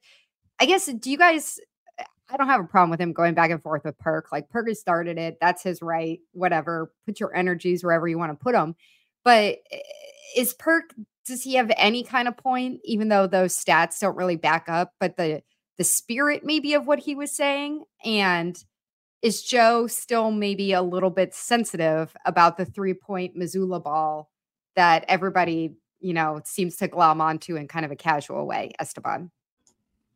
I 0.60 0.66
guess, 0.66 0.86
do 0.86 1.10
you 1.10 1.18
guys? 1.18 1.60
I 2.30 2.36
don't 2.36 2.48
have 2.48 2.60
a 2.60 2.66
problem 2.68 2.90
with 2.90 3.00
him 3.00 3.14
going 3.14 3.34
back 3.34 3.52
and 3.52 3.62
forth 3.62 3.86
with 3.86 3.98
Perk. 3.98 4.32
Like 4.32 4.50
Perk 4.50 4.68
has 4.68 4.80
started 4.80 5.18
it. 5.18 5.38
That's 5.40 5.64
his 5.64 5.82
right. 5.82 6.20
Whatever. 6.34 6.92
Put 7.06 7.20
your 7.20 7.36
energies 7.36 7.84
wherever 7.84 8.08
you 8.08 8.18
want 8.18 8.38
to 8.38 8.44
put 8.44 8.54
them. 8.54 8.76
But 9.24 9.60
eh, 9.72 9.80
is 10.36 10.54
Perk? 10.54 10.94
Does 11.28 11.44
he 11.44 11.56
have 11.56 11.72
any 11.78 12.04
kind 12.04 12.28
of 12.28 12.38
point? 12.38 12.80
Even 12.84 13.10
though 13.10 13.28
those 13.28 13.56
stats 13.56 14.00
don't 14.00 14.18
really 14.18 14.38
back 14.38 14.68
up, 14.68 14.94
but 15.00 15.18
the 15.18 15.44
the 15.78 15.84
spirit 15.84 16.44
maybe 16.44 16.74
of 16.74 16.88
what 16.88 17.00
he 17.00 17.14
was 17.14 17.32
saying 17.32 17.84
and 18.04 18.58
is 19.22 19.44
Joe 19.44 19.86
still 19.86 20.32
maybe 20.32 20.74
a 20.74 20.82
little 20.82 21.10
bit 21.12 21.36
sensitive 21.36 22.16
about 22.26 22.58
the 22.58 22.66
three 22.66 22.94
point 22.94 23.38
Mazzulla 23.38 23.84
ball 23.84 24.32
that 24.76 25.06
everybody 25.08 25.76
you 26.00 26.14
know, 26.14 26.42
seems 26.46 26.76
to 26.78 26.88
glom 26.88 27.22
onto 27.22 27.56
in 27.56 27.68
kind 27.68 27.86
of 27.86 27.92
a 27.92 27.96
casual 27.96 28.46
way, 28.46 28.72
Esteban? 28.80 29.32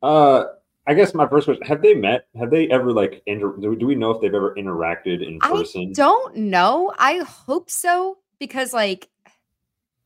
Uh, 0.01 0.45
I 0.87 0.93
guess 0.93 1.13
my 1.13 1.27
first 1.27 1.45
question: 1.45 1.65
Have 1.65 1.81
they 1.81 1.93
met? 1.93 2.27
Have 2.37 2.49
they 2.49 2.67
ever 2.69 2.91
like 2.91 3.21
inter- 3.25 3.55
do, 3.57 3.75
do 3.75 3.85
we 3.85 3.95
know 3.95 4.11
if 4.11 4.21
they've 4.21 4.33
ever 4.33 4.55
interacted 4.55 5.25
in 5.25 5.39
person? 5.39 5.89
I 5.89 5.93
don't 5.93 6.35
know. 6.35 6.93
I 6.97 7.19
hope 7.19 7.69
so 7.69 8.17
because 8.39 8.73
like 8.73 9.09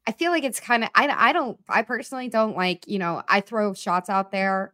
I 0.07 0.11
feel 0.11 0.31
like 0.31 0.43
it's 0.43 0.59
kind 0.59 0.83
of 0.83 0.89
I 0.95 1.07
I 1.07 1.33
don't 1.33 1.59
I 1.69 1.81
personally 1.81 2.29
don't 2.29 2.55
like, 2.55 2.87
you 2.87 2.99
know, 2.99 3.23
I 3.27 3.41
throw 3.41 3.73
shots 3.73 4.09
out 4.09 4.31
there 4.31 4.73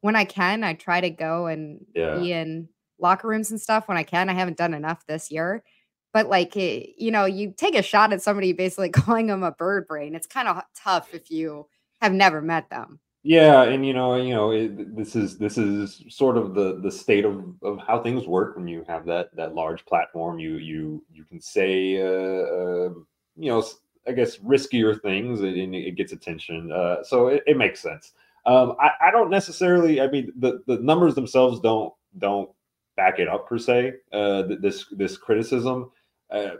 when 0.00 0.16
I 0.16 0.24
can. 0.24 0.64
I 0.64 0.74
try 0.74 1.00
to 1.00 1.10
go 1.10 1.46
and 1.46 1.84
Yeah. 1.94 2.12
be 2.18 2.32
in 2.32 2.68
locker 2.98 3.28
rooms 3.28 3.50
and 3.50 3.60
stuff 3.60 3.88
when 3.88 3.96
I 3.96 4.02
can. 4.04 4.28
I 4.28 4.34
haven't 4.34 4.56
done 4.58 4.74
enough 4.74 5.04
this 5.06 5.30
year. 5.30 5.64
But 6.12 6.28
like 6.28 6.56
it, 6.56 6.90
you 6.98 7.10
know, 7.10 7.24
you 7.26 7.52
take 7.56 7.74
a 7.76 7.82
shot 7.82 8.12
at 8.12 8.22
somebody 8.22 8.52
basically 8.54 8.90
calling 8.90 9.26
them 9.26 9.42
a 9.42 9.52
bird 9.52 9.86
brain. 9.88 10.14
It's 10.14 10.26
kind 10.26 10.48
of 10.48 10.62
tough 10.76 11.14
if 11.14 11.30
you 11.30 11.66
have 12.00 12.12
never 12.12 12.40
met 12.40 12.70
them. 12.70 13.00
Yeah, 13.24 13.64
and 13.64 13.84
you 13.84 13.92
know, 13.92 14.14
you 14.16 14.32
know, 14.34 14.52
it, 14.52 14.96
this 14.96 15.16
is 15.16 15.38
this 15.38 15.58
is 15.58 16.04
sort 16.08 16.36
of 16.38 16.54
the 16.54 16.80
the 16.80 16.90
state 16.90 17.24
of 17.24 17.44
of 17.62 17.78
how 17.86 18.02
things 18.02 18.26
work 18.26 18.56
when 18.56 18.68
you 18.68 18.84
have 18.88 19.04
that 19.06 19.34
that 19.36 19.54
large 19.54 19.84
platform. 19.86 20.38
You 20.38 20.54
you 20.56 21.04
you 21.12 21.24
can 21.24 21.40
say, 21.40 22.00
uh, 22.00 22.06
uh, 22.06 22.88
you 23.36 23.50
know, 23.50 23.64
I 24.08 24.12
guess 24.12 24.38
riskier 24.38 25.00
things, 25.00 25.40
and 25.40 25.74
it 25.74 25.96
gets 25.96 26.12
attention. 26.12 26.72
Uh, 26.72 27.02
so 27.04 27.28
it, 27.28 27.42
it 27.46 27.56
makes 27.56 27.80
sense. 27.80 28.12
Um, 28.46 28.74
I, 28.80 29.08
I 29.08 29.10
don't 29.10 29.30
necessarily. 29.30 30.00
I 30.00 30.08
mean, 30.08 30.32
the 30.38 30.62
the 30.66 30.78
numbers 30.78 31.14
themselves 31.14 31.60
don't 31.60 31.92
don't 32.18 32.50
back 32.96 33.18
it 33.18 33.28
up 33.28 33.48
per 33.48 33.58
se. 33.58 33.94
Uh, 34.12 34.44
th- 34.44 34.60
this 34.60 34.86
this 34.92 35.16
criticism. 35.16 35.90
Uh, 36.30 36.56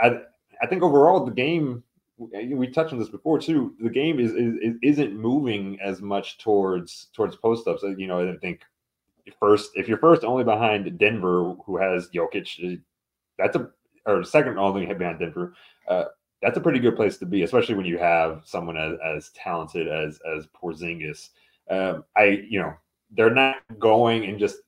I 0.00 0.18
I 0.60 0.66
think 0.66 0.82
overall 0.82 1.24
the 1.24 1.32
game 1.32 1.82
we 2.18 2.66
touched 2.66 2.92
on 2.92 2.98
this 2.98 3.08
before 3.08 3.38
too. 3.38 3.74
The 3.80 3.90
game 3.90 4.18
is, 4.18 4.32
is 4.32 4.74
isn't 4.82 5.16
moving 5.16 5.78
as 5.80 6.02
much 6.02 6.38
towards 6.38 7.08
towards 7.14 7.36
post 7.36 7.68
ups. 7.68 7.84
You 7.96 8.08
know, 8.08 8.28
I 8.28 8.36
think 8.38 8.62
first 9.38 9.70
if 9.74 9.88
you're 9.88 9.98
first 9.98 10.24
only 10.24 10.44
behind 10.44 10.98
Denver, 10.98 11.54
who 11.64 11.76
has 11.76 12.08
Jokic, 12.08 12.74
uh, 12.74 12.76
that's 13.38 13.56
a 13.56 13.70
or 14.06 14.24
second 14.24 14.58
only 14.58 14.86
behind 14.86 15.20
Denver. 15.20 15.54
Uh, 15.86 16.04
that's 16.42 16.56
a 16.56 16.60
pretty 16.60 16.78
good 16.78 16.96
place 16.96 17.16
to 17.18 17.26
be, 17.26 17.42
especially 17.42 17.74
when 17.74 17.86
you 17.86 17.98
have 17.98 18.42
someone 18.44 18.76
as, 18.76 18.98
as 19.04 19.30
talented 19.30 19.88
as 19.88 20.20
as 20.36 20.46
Porzingis. 20.46 21.30
Um, 21.70 22.04
I 22.16 22.44
you 22.48 22.60
know 22.60 22.74
they're 23.10 23.34
not 23.34 23.56
going 23.78 24.24
and 24.24 24.38
just 24.38 24.58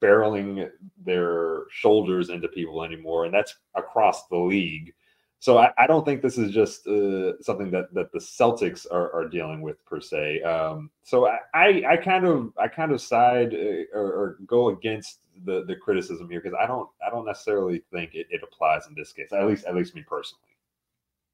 barreling 0.00 0.70
their 1.04 1.64
shoulders 1.70 2.30
into 2.30 2.48
people 2.48 2.82
anymore, 2.84 3.24
and 3.24 3.34
that's 3.34 3.56
across 3.74 4.26
the 4.28 4.36
league. 4.36 4.94
So 5.40 5.58
I, 5.58 5.70
I 5.78 5.86
don't 5.86 6.04
think 6.04 6.20
this 6.20 6.36
is 6.36 6.50
just 6.50 6.86
uh, 6.88 7.40
something 7.42 7.70
that 7.70 7.92
that 7.94 8.10
the 8.12 8.18
Celtics 8.18 8.86
are, 8.90 9.12
are 9.12 9.28
dealing 9.28 9.60
with 9.60 9.84
per 9.84 10.00
se. 10.00 10.42
Um, 10.42 10.90
so 11.04 11.28
I, 11.28 11.38
I 11.54 11.82
I 11.90 11.96
kind 11.96 12.24
of 12.24 12.52
I 12.58 12.68
kind 12.68 12.90
of 12.90 13.00
side 13.00 13.54
uh, 13.54 13.96
or, 13.96 14.12
or 14.12 14.38
go 14.46 14.70
against 14.70 15.20
the 15.44 15.64
the 15.64 15.76
criticism 15.76 16.28
here 16.28 16.40
because 16.40 16.58
I 16.60 16.66
don't 16.66 16.88
I 17.06 17.10
don't 17.10 17.26
necessarily 17.26 17.82
think 17.92 18.14
it, 18.14 18.26
it 18.30 18.40
applies 18.42 18.88
in 18.88 18.94
this 18.96 19.12
case. 19.12 19.32
At 19.32 19.46
least 19.46 19.66
at 19.66 19.76
least 19.76 19.94
me 19.94 20.02
personally. 20.02 20.42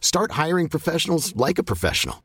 Start 0.00 0.32
hiring 0.32 0.68
professionals 0.68 1.36
like 1.36 1.58
a 1.60 1.68
professional. 1.72 2.24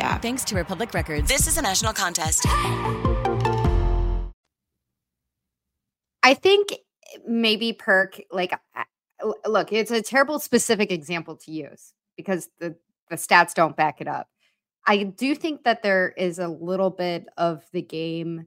app. 0.00 0.22
Thanks 0.22 0.44
to 0.44 0.54
Republic 0.56 0.92
Records. 0.94 1.28
This 1.28 1.46
is 1.46 1.56
a 1.56 1.62
national 1.62 1.92
contest. 1.92 2.46
I 6.22 6.34
think 6.34 6.74
maybe 7.26 7.72
Perk, 7.72 8.20
like, 8.30 8.52
look, 9.46 9.72
it's 9.72 9.90
a 9.90 10.02
terrible 10.02 10.38
specific 10.38 10.92
example 10.92 11.36
to 11.36 11.50
use 11.50 11.94
because 12.16 12.48
the, 12.60 12.76
the 13.08 13.16
stats 13.16 13.54
don't 13.54 13.76
back 13.76 14.00
it 14.00 14.08
up. 14.08 14.28
I 14.86 15.02
do 15.02 15.34
think 15.34 15.64
that 15.64 15.82
there 15.82 16.14
is 16.16 16.38
a 16.38 16.48
little 16.48 16.90
bit 16.90 17.26
of 17.36 17.64
the 17.72 17.82
game 17.82 18.46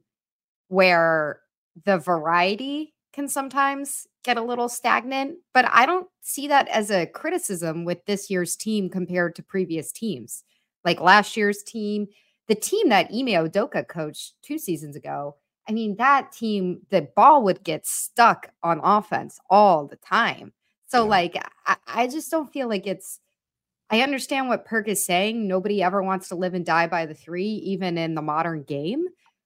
where 0.67 1.41
the 1.85 1.97
variety 1.97 2.93
can 3.13 3.27
sometimes 3.27 4.07
get 4.23 4.37
a 4.37 4.43
little 4.43 4.69
stagnant, 4.69 5.37
but 5.53 5.65
I 5.69 5.85
don't 5.85 6.07
see 6.21 6.47
that 6.47 6.67
as 6.69 6.89
a 6.89 7.05
criticism 7.05 7.83
with 7.83 8.05
this 8.05 8.29
year's 8.29 8.55
team 8.55 8.89
compared 8.89 9.35
to 9.35 9.43
previous 9.43 9.91
teams. 9.91 10.43
Like 10.83 10.99
last 10.99 11.37
year's 11.37 11.63
team, 11.63 12.07
the 12.47 12.55
team 12.55 12.89
that 12.89 13.07
Ime 13.11 13.27
Odoka 13.27 13.87
coached 13.87 14.33
two 14.41 14.57
seasons 14.57 14.95
ago, 14.95 15.35
I 15.69 15.73
mean, 15.73 15.95
that 15.97 16.31
team, 16.31 16.81
the 16.89 17.03
ball 17.15 17.43
would 17.43 17.63
get 17.63 17.85
stuck 17.85 18.51
on 18.63 18.81
offense 18.83 19.39
all 19.49 19.87
the 19.87 19.95
time. 19.97 20.53
So, 20.87 21.05
like, 21.05 21.37
I, 21.65 21.75
I 21.87 22.07
just 22.07 22.29
don't 22.29 22.51
feel 22.51 22.67
like 22.67 22.85
it's. 22.85 23.19
I 23.89 24.01
understand 24.01 24.47
what 24.47 24.65
Perk 24.65 24.87
is 24.87 25.05
saying. 25.05 25.47
Nobody 25.47 25.81
ever 25.81 26.03
wants 26.03 26.29
to 26.29 26.35
live 26.35 26.53
and 26.53 26.65
die 26.65 26.87
by 26.87 27.05
the 27.05 27.13
three, 27.13 27.45
even 27.45 27.97
in 27.97 28.15
the 28.15 28.21
modern 28.21 28.63
game. 28.63 29.05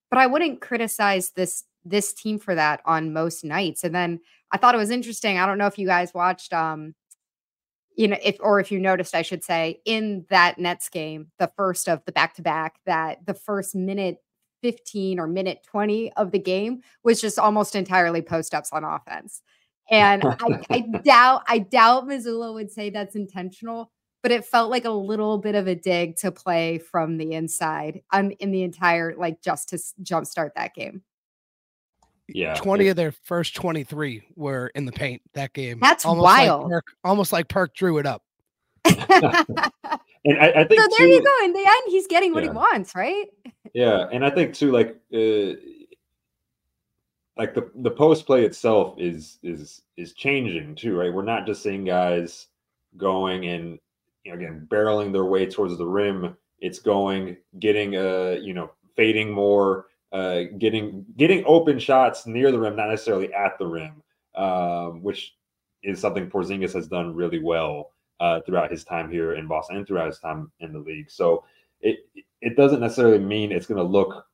But 0.10 0.20
I 0.20 0.28
wouldn't 0.28 0.62
criticize 0.62 1.32
this 1.32 1.66
this 1.84 2.14
team 2.14 2.40
for 2.40 2.56
that 2.56 2.82
on 2.86 3.14
most 3.14 3.44
nights. 3.44 3.84
And 3.84 3.94
then 3.94 4.20
I 4.52 4.58
thought 4.58 4.74
it 4.74 4.80
was 4.80 4.90
interesting. 4.90 5.38
I 5.38 5.46
don't 5.46 5.60
know 5.60 5.68
if 5.68 5.78
you 5.78 5.86
guys 5.86 6.14
watched, 6.16 6.52
um, 6.52 6.96
you 7.96 8.08
know, 8.08 8.18
if 8.24 8.38
or 8.40 8.60
if 8.60 8.72
you 8.72 8.80
noticed, 8.80 9.16
I 9.16 9.22
should 9.22 9.44
say, 9.44 9.80
in 9.86 10.26
that 10.30 10.60
Nets 10.60 10.90
game, 10.90 11.28
the 11.40 11.52
first 11.56 11.88
of 11.88 12.04
the 12.06 12.12
back 12.12 12.36
to 12.36 12.42
back, 12.42 12.76
that 12.86 13.26
the 13.26 13.34
first 13.34 13.76
minute 13.76 14.18
15 14.62 15.20
or 15.20 15.28
minute 15.28 15.60
20 15.68 16.12
of 16.14 16.32
the 16.32 16.40
game 16.40 16.82
was 17.04 17.22
just 17.22 17.38
almost 17.38 17.76
entirely 17.76 18.22
post 18.22 18.54
ups 18.54 18.72
on 18.72 18.84
offense. 18.84 19.42
And 19.90 20.24
I, 20.26 20.62
I 20.70 20.80
doubt, 21.04 21.44
I 21.48 21.60
doubt 21.60 22.08
Mazzulla 22.08 22.54
would 22.54 22.72
say 22.72 22.90
that's 22.90 23.16
intentional, 23.16 23.92
but 24.24 24.32
it 24.32 24.46
felt 24.46 24.72
like 24.72 24.86
a 24.86 24.90
little 24.90 25.38
bit 25.38 25.56
of 25.56 25.68
a 25.68 25.76
dig 25.76 26.16
to 26.18 26.32
play 26.32 26.80
from 26.80 27.18
the 27.18 27.34
inside 27.34 28.02
on 28.12 28.32
in 28.32 28.52
the 28.52 28.64
entire, 28.64 29.16
like 29.16 29.42
just 29.42 29.70
to 29.70 29.78
jumpstart 30.02 30.52
that 30.56 30.74
game. 30.74 31.04
Yeah, 32.28 32.56
20 32.56 32.88
of 32.88 32.96
their 32.96 33.12
first 33.12 33.56
23 33.56 34.24
were 34.36 34.68
in 34.76 34.86
the 34.86 34.92
paint 34.92 35.22
that 35.34 35.54
game. 35.54 35.80
That's 35.80 36.06
almost 36.06 36.24
wild. 36.24 36.64
Like 36.64 36.72
Perk, 36.72 36.86
almost 37.04 37.32
like 37.32 37.48
Perk 37.48 37.76
drew 37.76 37.98
it 38.00 38.06
up. 38.08 38.24
And 40.28 40.40
I, 40.40 40.50
I 40.50 40.64
think 40.64 40.82
so 40.82 40.88
there 40.98 41.08
you 41.08 41.24
go. 41.24 41.46
In 41.46 41.54
the 41.54 41.60
end, 41.60 41.84
he's 41.88 42.08
getting 42.08 42.34
what 42.34 42.44
Yeah. 42.44 42.50
he 42.50 42.56
wants, 42.56 42.96
right? 42.96 43.26
Yeah, 43.76 44.08
and 44.12 44.26
I 44.26 44.32
think 44.32 44.56
too, 44.56 44.72
like, 44.72 44.96
uh, 45.14 45.54
like 47.38 47.54
the 47.54 47.70
the 47.76 47.92
post 47.92 48.26
play 48.26 48.44
itself 48.46 48.96
is 48.98 49.38
is 49.44 49.84
is 49.98 50.14
changing 50.14 50.74
too, 50.76 50.98
right? 50.98 51.14
We're 51.14 51.22
not 51.24 51.46
just 51.46 51.62
seeing 51.62 51.84
guys 51.86 52.48
going 52.98 53.46
and 53.48 53.78
you 54.24 54.32
know 54.32 54.38
again 54.38 54.66
barreling 54.72 55.12
their 55.12 55.26
way 55.26 55.46
towards 55.46 55.78
the 55.78 55.86
rim. 55.86 56.36
It's 56.60 56.80
going, 56.80 57.38
getting 57.60 57.96
uh 57.96 58.38
you 58.42 58.54
know 58.56 58.72
fading 58.96 59.30
more, 59.32 59.88
uh, 60.16 60.44
getting 60.60 61.06
getting 61.18 61.44
open 61.46 61.78
shots 61.78 62.26
near 62.26 62.50
the 62.50 62.58
rim, 62.58 62.78
not 62.78 62.90
necessarily 62.90 63.34
at 63.34 63.60
the 63.60 63.68
rim, 63.68 64.02
um, 64.36 65.04
which 65.04 65.36
is 65.84 66.00
something 66.00 66.30
Porzingis 66.30 66.74
has 66.74 66.88
done 66.88 67.14
really 67.14 67.40
well 67.40 67.92
uh, 68.22 68.40
throughout 68.46 68.72
his 68.72 68.86
time 68.86 69.12
here 69.12 69.36
in 69.36 69.46
Boston 69.46 69.76
and 69.76 69.86
throughout 69.86 70.08
his 70.08 70.20
time 70.20 70.50
in 70.62 70.72
the 70.72 70.80
league. 70.80 71.12
So 71.12 71.44
it 71.82 72.00
it 72.42 72.56
doesn't 72.56 72.80
necessarily 72.80 73.20
mean 73.20 73.52
it's 73.52 73.66
going 73.66 73.78
to 73.78 73.84
look 73.84 74.26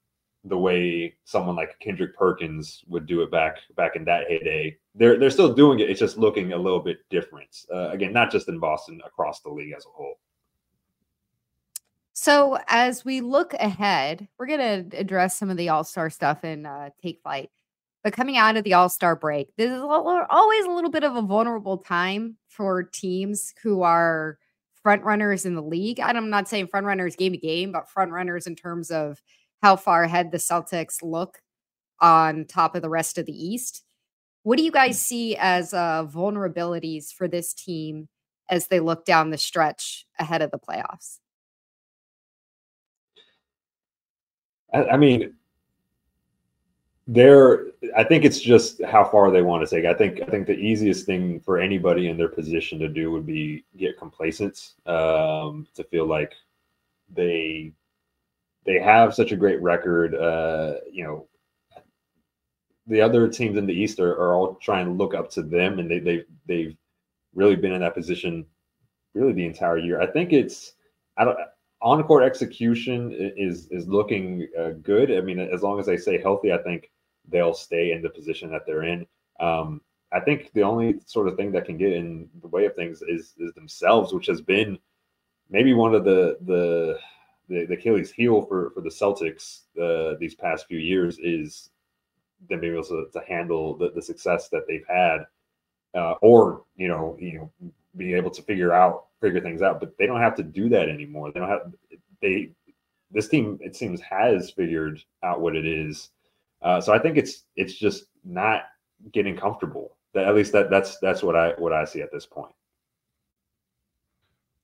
the 0.43 0.57
way 0.57 1.15
someone 1.23 1.55
like 1.55 1.79
Kendrick 1.79 2.15
Perkins 2.15 2.83
would 2.87 3.07
do 3.07 3.23
it 3.23 3.31
back 3.31 3.57
back 3.75 3.95
in 3.95 4.05
that 4.05 4.27
heyday. 4.27 4.77
They're 4.93 5.17
they're 5.17 5.31
still 5.31 5.51
doing 5.51 5.79
it. 5.79 5.89
It's 5.89 5.99
just 5.99 6.15
looking 6.15 6.53
a 6.53 6.57
little 6.57 6.81
bit 6.81 6.99
different. 7.09 7.57
Uh, 7.73 7.89
again, 7.89 8.13
not 8.13 8.31
just 8.31 8.49
in 8.49 8.59
Boston, 8.59 9.01
across 9.03 9.41
the 9.41 9.49
league 9.49 9.73
as 9.75 9.85
a 9.87 9.89
whole. 9.89 10.19
So 12.13 12.57
as 12.67 13.05
we 13.05 13.21
look 13.21 13.53
ahead, 13.53 14.27
we're 14.37 14.47
going 14.47 14.89
to 14.89 14.97
address 14.97 15.39
some 15.39 15.49
of 15.49 15.57
the 15.57 15.69
All 15.69 15.83
Star 15.83 16.09
stuff 16.09 16.39
and 16.43 16.67
uh, 16.67 16.89
Take 17.01 17.21
Flight. 17.21 17.49
But 18.03 18.13
coming 18.13 18.37
out 18.37 18.57
of 18.57 18.63
the 18.63 18.73
All 18.73 18.89
Star 18.89 19.15
break, 19.15 19.55
this 19.55 19.71
is 19.71 19.81
always 19.81 20.65
a 20.65 20.71
little 20.71 20.89
bit 20.89 21.03
of 21.03 21.15
a 21.15 21.21
vulnerable 21.21 21.77
time 21.77 22.37
for 22.47 22.83
teams 22.83 23.53
who 23.63 23.83
are 23.83 24.37
front 24.83 25.03
runners 25.03 25.45
in 25.45 25.55
the 25.55 25.61
league. 25.61 25.99
And 25.99 26.17
I'm 26.17 26.29
not 26.29 26.49
saying 26.49 26.67
front 26.67 26.85
runners 26.85 27.15
game 27.15 27.33
to 27.33 27.37
game, 27.37 27.71
but 27.71 27.89
front 27.89 28.11
runners 28.11 28.47
in 28.47 28.55
terms 28.55 28.91
of 28.91 29.21
how 29.61 29.75
far 29.75 30.03
ahead 30.03 30.31
the 30.31 30.37
Celtics 30.37 31.03
look 31.03 31.39
on 31.99 32.45
top 32.45 32.75
of 32.75 32.81
the 32.81 32.89
rest 32.89 33.17
of 33.17 33.25
the 33.25 33.45
East. 33.45 33.83
What 34.43 34.57
do 34.57 34.63
you 34.63 34.71
guys 34.71 34.97
mm. 34.97 35.01
see 35.01 35.35
as 35.37 35.73
uh, 35.73 36.05
vulnerabilities 36.07 37.13
for 37.13 37.27
this 37.27 37.53
team 37.53 38.09
as 38.49 38.67
they 38.67 38.79
look 38.79 39.05
down 39.05 39.29
the 39.29 39.37
stretch 39.37 40.07
ahead 40.17 40.41
of 40.41 40.49
the 40.49 40.59
playoffs? 40.59 41.20
I, 44.73 44.85
I 44.85 44.97
mean, 44.97 45.33
there 47.07 47.65
i 47.97 48.03
think 48.03 48.23
it's 48.23 48.39
just 48.39 48.81
how 48.83 49.03
far 49.03 49.31
they 49.31 49.41
want 49.41 49.67
to 49.67 49.75
take 49.75 49.85
i 49.85 49.93
think 49.93 50.21
i 50.21 50.25
think 50.25 50.45
the 50.45 50.53
easiest 50.53 51.03
thing 51.03 51.39
for 51.39 51.57
anybody 51.57 52.09
in 52.09 52.15
their 52.15 52.27
position 52.27 52.77
to 52.77 52.87
do 52.87 53.11
would 53.11 53.25
be 53.25 53.65
get 53.75 53.97
complacent 53.97 54.73
um, 54.85 55.67
to 55.73 55.83
feel 55.85 56.05
like 56.05 56.35
they 57.11 57.73
they 58.67 58.79
have 58.79 59.15
such 59.15 59.31
a 59.31 59.35
great 59.35 59.59
record 59.63 60.13
uh, 60.13 60.75
you 60.91 61.03
know 61.03 61.27
the 62.87 63.01
other 63.01 63.27
teams 63.27 63.57
in 63.57 63.65
the 63.65 63.73
east 63.73 63.99
are, 63.99 64.13
are 64.13 64.35
all 64.35 64.55
trying 64.55 64.85
to 64.85 64.91
look 64.91 65.13
up 65.13 65.29
to 65.29 65.41
them 65.41 65.79
and 65.79 65.89
they, 65.89 65.99
they've 65.99 66.25
they've 66.45 66.77
really 67.33 67.55
been 67.55 67.71
in 67.71 67.81
that 67.81 67.95
position 67.95 68.45
really 69.13 69.33
the 69.33 69.45
entire 69.45 69.77
year. 69.77 70.01
I 70.01 70.07
think 70.07 70.33
it's 70.33 70.73
i 71.17 71.25
don't 71.25 71.37
on 71.81 72.03
court 72.03 72.23
execution 72.23 73.11
is 73.35 73.67
is 73.71 73.87
looking 73.87 74.47
uh, 74.59 74.71
good. 74.81 75.11
I 75.11 75.21
mean, 75.21 75.39
as 75.39 75.63
long 75.63 75.79
as 75.79 75.85
they 75.85 75.97
stay 75.97 76.21
healthy, 76.21 76.53
I 76.53 76.57
think 76.59 76.91
they'll 77.27 77.53
stay 77.53 77.91
in 77.91 78.01
the 78.01 78.09
position 78.09 78.51
that 78.51 78.65
they're 78.65 78.83
in. 78.83 79.05
Um, 79.39 79.81
I 80.11 80.19
think 80.19 80.51
the 80.53 80.63
only 80.63 80.99
sort 81.05 81.27
of 81.27 81.35
thing 81.37 81.51
that 81.53 81.65
can 81.65 81.77
get 81.77 81.93
in 81.93 82.29
the 82.41 82.47
way 82.47 82.65
of 82.65 82.75
things 82.75 83.01
is 83.01 83.33
is 83.39 83.53
themselves, 83.53 84.13
which 84.13 84.27
has 84.27 84.41
been 84.41 84.77
maybe 85.49 85.73
one 85.73 85.95
of 85.95 86.03
the 86.03 86.37
the 86.41 86.99
the, 87.49 87.65
the 87.65 87.73
Achilles 87.73 88.11
heel 88.11 88.41
for 88.43 88.71
for 88.71 88.81
the 88.81 88.89
Celtics 88.89 89.61
uh, 89.81 90.17
these 90.19 90.35
past 90.35 90.67
few 90.67 90.79
years 90.79 91.17
is 91.19 91.69
them 92.49 92.59
being 92.59 92.73
able 92.73 92.83
to, 92.83 93.07
to 93.13 93.21
handle 93.27 93.75
the, 93.75 93.91
the 93.91 94.01
success 94.01 94.49
that 94.49 94.63
they've 94.67 94.85
had, 94.87 95.25
uh, 95.95 96.13
or 96.21 96.63
you 96.75 96.87
know 96.87 97.17
you 97.19 97.49
know 97.61 97.71
being 97.95 98.15
able 98.15 98.31
to 98.31 98.41
figure 98.41 98.73
out 98.73 99.05
figure 99.21 99.41
things 99.41 99.61
out, 99.61 99.79
but 99.79 99.97
they 99.97 100.07
don't 100.07 100.21
have 100.21 100.35
to 100.35 100.43
do 100.43 100.69
that 100.69 100.89
anymore. 100.89 101.31
They 101.31 101.39
don't 101.39 101.49
have 101.49 101.73
they 102.21 102.51
this 103.11 103.27
team 103.27 103.59
it 103.61 103.75
seems 103.75 104.01
has 104.01 104.51
figured 104.51 105.03
out 105.23 105.41
what 105.41 105.55
it 105.55 105.65
is. 105.65 106.09
Uh, 106.61 106.79
so 106.79 106.93
I 106.93 106.99
think 106.99 107.17
it's 107.17 107.43
it's 107.55 107.73
just 107.73 108.05
not 108.23 108.63
getting 109.11 109.35
comfortable. 109.35 109.97
That, 110.13 110.27
at 110.27 110.35
least 110.35 110.51
that 110.53 110.69
that's 110.69 110.97
that's 110.99 111.23
what 111.23 111.35
I 111.35 111.53
what 111.57 111.73
I 111.73 111.85
see 111.85 112.01
at 112.01 112.11
this 112.11 112.25
point. 112.25 112.53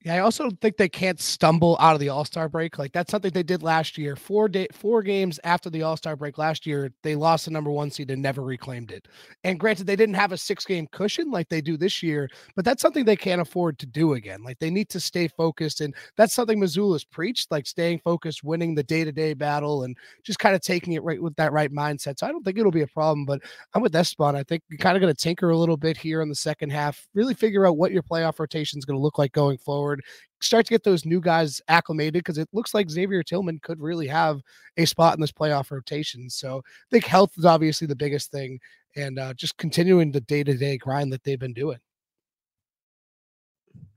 Yeah, 0.08 0.16
I 0.16 0.20
also 0.20 0.50
think 0.62 0.78
they 0.78 0.88
can't 0.88 1.20
stumble 1.20 1.76
out 1.82 1.94
of 1.94 2.00
the 2.00 2.08
All 2.08 2.24
Star 2.24 2.48
break. 2.48 2.80
Like 2.80 2.94
that's 2.94 3.12
something 3.12 3.30
they 3.34 3.44
did 3.44 3.62
last 3.62 3.98
year. 3.98 4.16
Four 4.16 4.48
day, 4.48 4.70
four 4.72 5.04
games 5.04 5.38
after 5.44 5.70
the 5.70 5.84
All 5.84 5.98
Star 5.98 6.16
break 6.16 6.38
last 6.38 6.66
year, 6.66 6.94
they 7.04 7.14
lost 7.14 7.44
the 7.44 7.52
number 7.52 7.70
one 7.70 7.92
seed 7.92 8.10
and 8.10 8.22
never 8.22 8.42
reclaimed 8.42 8.92
it. 8.92 9.10
And 9.44 9.60
granted, 9.60 9.86
they 9.86 9.98
didn't 9.98 10.16
have 10.16 10.32
a 10.32 10.38
six 10.38 10.64
game 10.64 10.88
cushion 10.94 11.30
like 11.30 11.50
they 11.50 11.60
do 11.60 11.76
this 11.76 12.02
year, 12.02 12.30
but 12.56 12.64
that's 12.64 12.82
something 12.82 13.04
they 13.04 13.18
can't 13.18 13.42
afford 13.42 13.80
to 13.80 13.86
do 13.86 14.14
again. 14.14 14.44
Like 14.46 14.60
they 14.60 14.70
need 14.70 14.88
to 14.92 15.00
stay 15.02 15.28
focused, 15.28 15.82
and 15.82 15.94
that's 16.16 16.34
something 16.34 16.58
Mazzulla's 16.58 17.04
preached, 17.04 17.52
like 17.52 17.68
staying 17.68 18.00
focused, 18.00 18.46
winning 18.46 18.76
the 18.76 18.84
day 18.84 19.04
to 19.04 19.12
day 19.12 19.34
battle, 19.34 19.84
and 19.84 19.98
just 20.24 20.40
kind 20.40 20.56
of 20.56 20.62
taking 20.62 20.94
it 20.94 21.04
right 21.04 21.22
with 21.22 21.36
that 21.36 21.52
right 21.52 21.74
mindset. 21.74 22.18
So 22.18 22.28
I 22.28 22.32
don't 22.32 22.46
think 22.46 22.58
it'll 22.58 22.72
be 22.72 22.84
a 22.84 22.88
problem. 22.88 23.26
But 23.26 23.42
I'm 23.74 23.82
with 23.82 23.94
Esteban. 23.94 24.38
I 24.38 24.44
think 24.44 24.64
you're 24.70 24.78
kind 24.78 24.96
of 24.96 25.02
going 25.02 25.14
to 25.14 25.22
tinker 25.22 25.50
a 25.50 25.58
little 25.58 25.76
bit 25.76 25.98
here 25.98 26.22
in 26.22 26.30
the 26.30 26.36
second 26.36 26.70
half, 26.70 27.06
really 27.14 27.34
figure 27.34 27.68
out 27.68 27.76
what 27.76 27.92
your 27.92 28.04
playoff 28.04 28.40
rotation 28.40 28.80
is 28.80 28.86
going 28.86 28.98
to 28.98 29.04
look 29.04 29.18
like 29.18 29.34
going 29.34 29.58
forward 29.58 29.97
forward, 30.04 30.42
start 30.42 30.66
to 30.66 30.74
get 30.74 30.84
those 30.84 31.06
new 31.06 31.20
guys 31.20 31.62
acclimated 31.68 32.24
because 32.24 32.38
it 32.38 32.50
looks 32.54 32.74
like 32.74 32.90
Xavier 32.90 33.24
Tillman 33.24 33.60
could 33.60 33.82
really 33.82 34.08
have 34.08 34.42
a 34.78 34.86
spot 34.86 35.16
in 35.16 35.22
this 35.22 35.32
playoff 35.32 35.72
rotation. 35.72 36.30
So 36.30 36.60
I 36.60 36.90
think 36.92 37.06
health 37.06 37.32
is 37.38 37.46
obviously 37.46 37.88
the 37.88 37.96
biggest 37.96 38.32
thing 38.32 38.60
and 38.96 39.20
uh, 39.20 39.34
just 39.34 39.58
continuing 39.58 40.12
the 40.12 40.22
day 40.22 40.44
to 40.44 40.58
day 40.58 40.78
grind 40.78 41.14
that 41.14 41.24
they've 41.24 41.40
been 41.40 41.54
doing. 41.54 41.80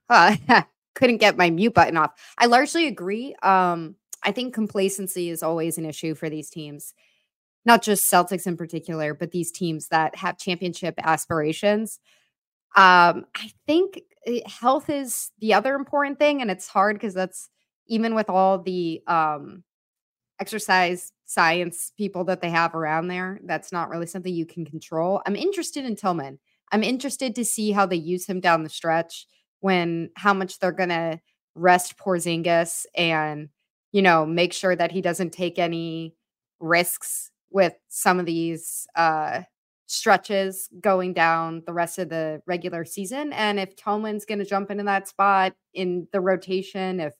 Uh, 0.08 0.36
couldn't 0.94 1.18
get 1.18 1.36
my 1.36 1.50
mute 1.50 1.74
button 1.74 1.96
off. 1.96 2.12
I 2.38 2.46
largely 2.46 2.86
agree. 2.86 3.34
Um, 3.42 3.96
I 4.22 4.32
think 4.32 4.52
complacency 4.52 5.30
is 5.30 5.42
always 5.42 5.78
an 5.78 5.86
issue 5.86 6.14
for 6.14 6.28
these 6.28 6.50
teams, 6.50 6.92
not 7.64 7.82
just 7.82 8.10
Celtics 8.10 8.46
in 8.46 8.56
particular, 8.56 9.14
but 9.14 9.30
these 9.30 9.50
teams 9.50 9.88
that 9.88 10.16
have 10.16 10.36
championship 10.36 10.94
aspirations. 10.98 12.00
Um, 12.76 13.26
I 13.34 13.50
think 13.66 14.02
Eh, 14.26 14.40
health 14.46 14.90
is 14.90 15.30
the 15.40 15.54
other 15.54 15.74
important 15.74 16.18
thing 16.18 16.42
and 16.42 16.50
it's 16.50 16.68
hard 16.68 16.94
because 16.96 17.14
that's 17.14 17.48
even 17.86 18.14
with 18.14 18.28
all 18.28 18.58
the 18.58 19.00
um 19.06 19.64
exercise 20.40 21.12
science 21.26 21.92
people 21.98 22.24
that 22.24 22.40
they 22.40 22.50
have 22.50 22.74
around 22.74 23.08
there 23.08 23.40
that's 23.44 23.72
not 23.72 23.88
really 23.90 24.06
something 24.06 24.34
you 24.34 24.46
can 24.46 24.64
control. 24.64 25.22
I'm 25.26 25.36
interested 25.36 25.84
in 25.84 25.96
tillman. 25.96 26.38
I'm 26.72 26.82
interested 26.84 27.34
to 27.36 27.44
see 27.44 27.72
how 27.72 27.86
they 27.86 27.96
use 27.96 28.26
him 28.26 28.40
down 28.40 28.62
the 28.64 28.70
stretch 28.70 29.26
when 29.60 30.10
how 30.16 30.34
much 30.34 30.58
they're 30.58 30.72
gonna 30.72 31.20
rest 31.54 31.96
porzingis 31.98 32.86
and 32.96 33.48
you 33.92 34.02
know 34.02 34.26
make 34.26 34.52
sure 34.52 34.76
that 34.76 34.92
he 34.92 35.00
doesn't 35.00 35.32
take 35.32 35.58
any 35.58 36.14
risks 36.60 37.30
with 37.50 37.74
some 37.88 38.20
of 38.20 38.26
these 38.26 38.86
uh 38.96 39.42
stretches 39.90 40.68
going 40.80 41.12
down 41.12 41.62
the 41.66 41.72
rest 41.72 41.98
of 41.98 42.08
the 42.08 42.40
regular 42.46 42.84
season. 42.84 43.32
And 43.32 43.58
if 43.58 43.74
Tillman's 43.74 44.24
going 44.24 44.38
to 44.38 44.44
jump 44.44 44.70
into 44.70 44.84
that 44.84 45.08
spot 45.08 45.52
in 45.74 46.06
the 46.12 46.20
rotation, 46.20 47.00
if 47.00 47.14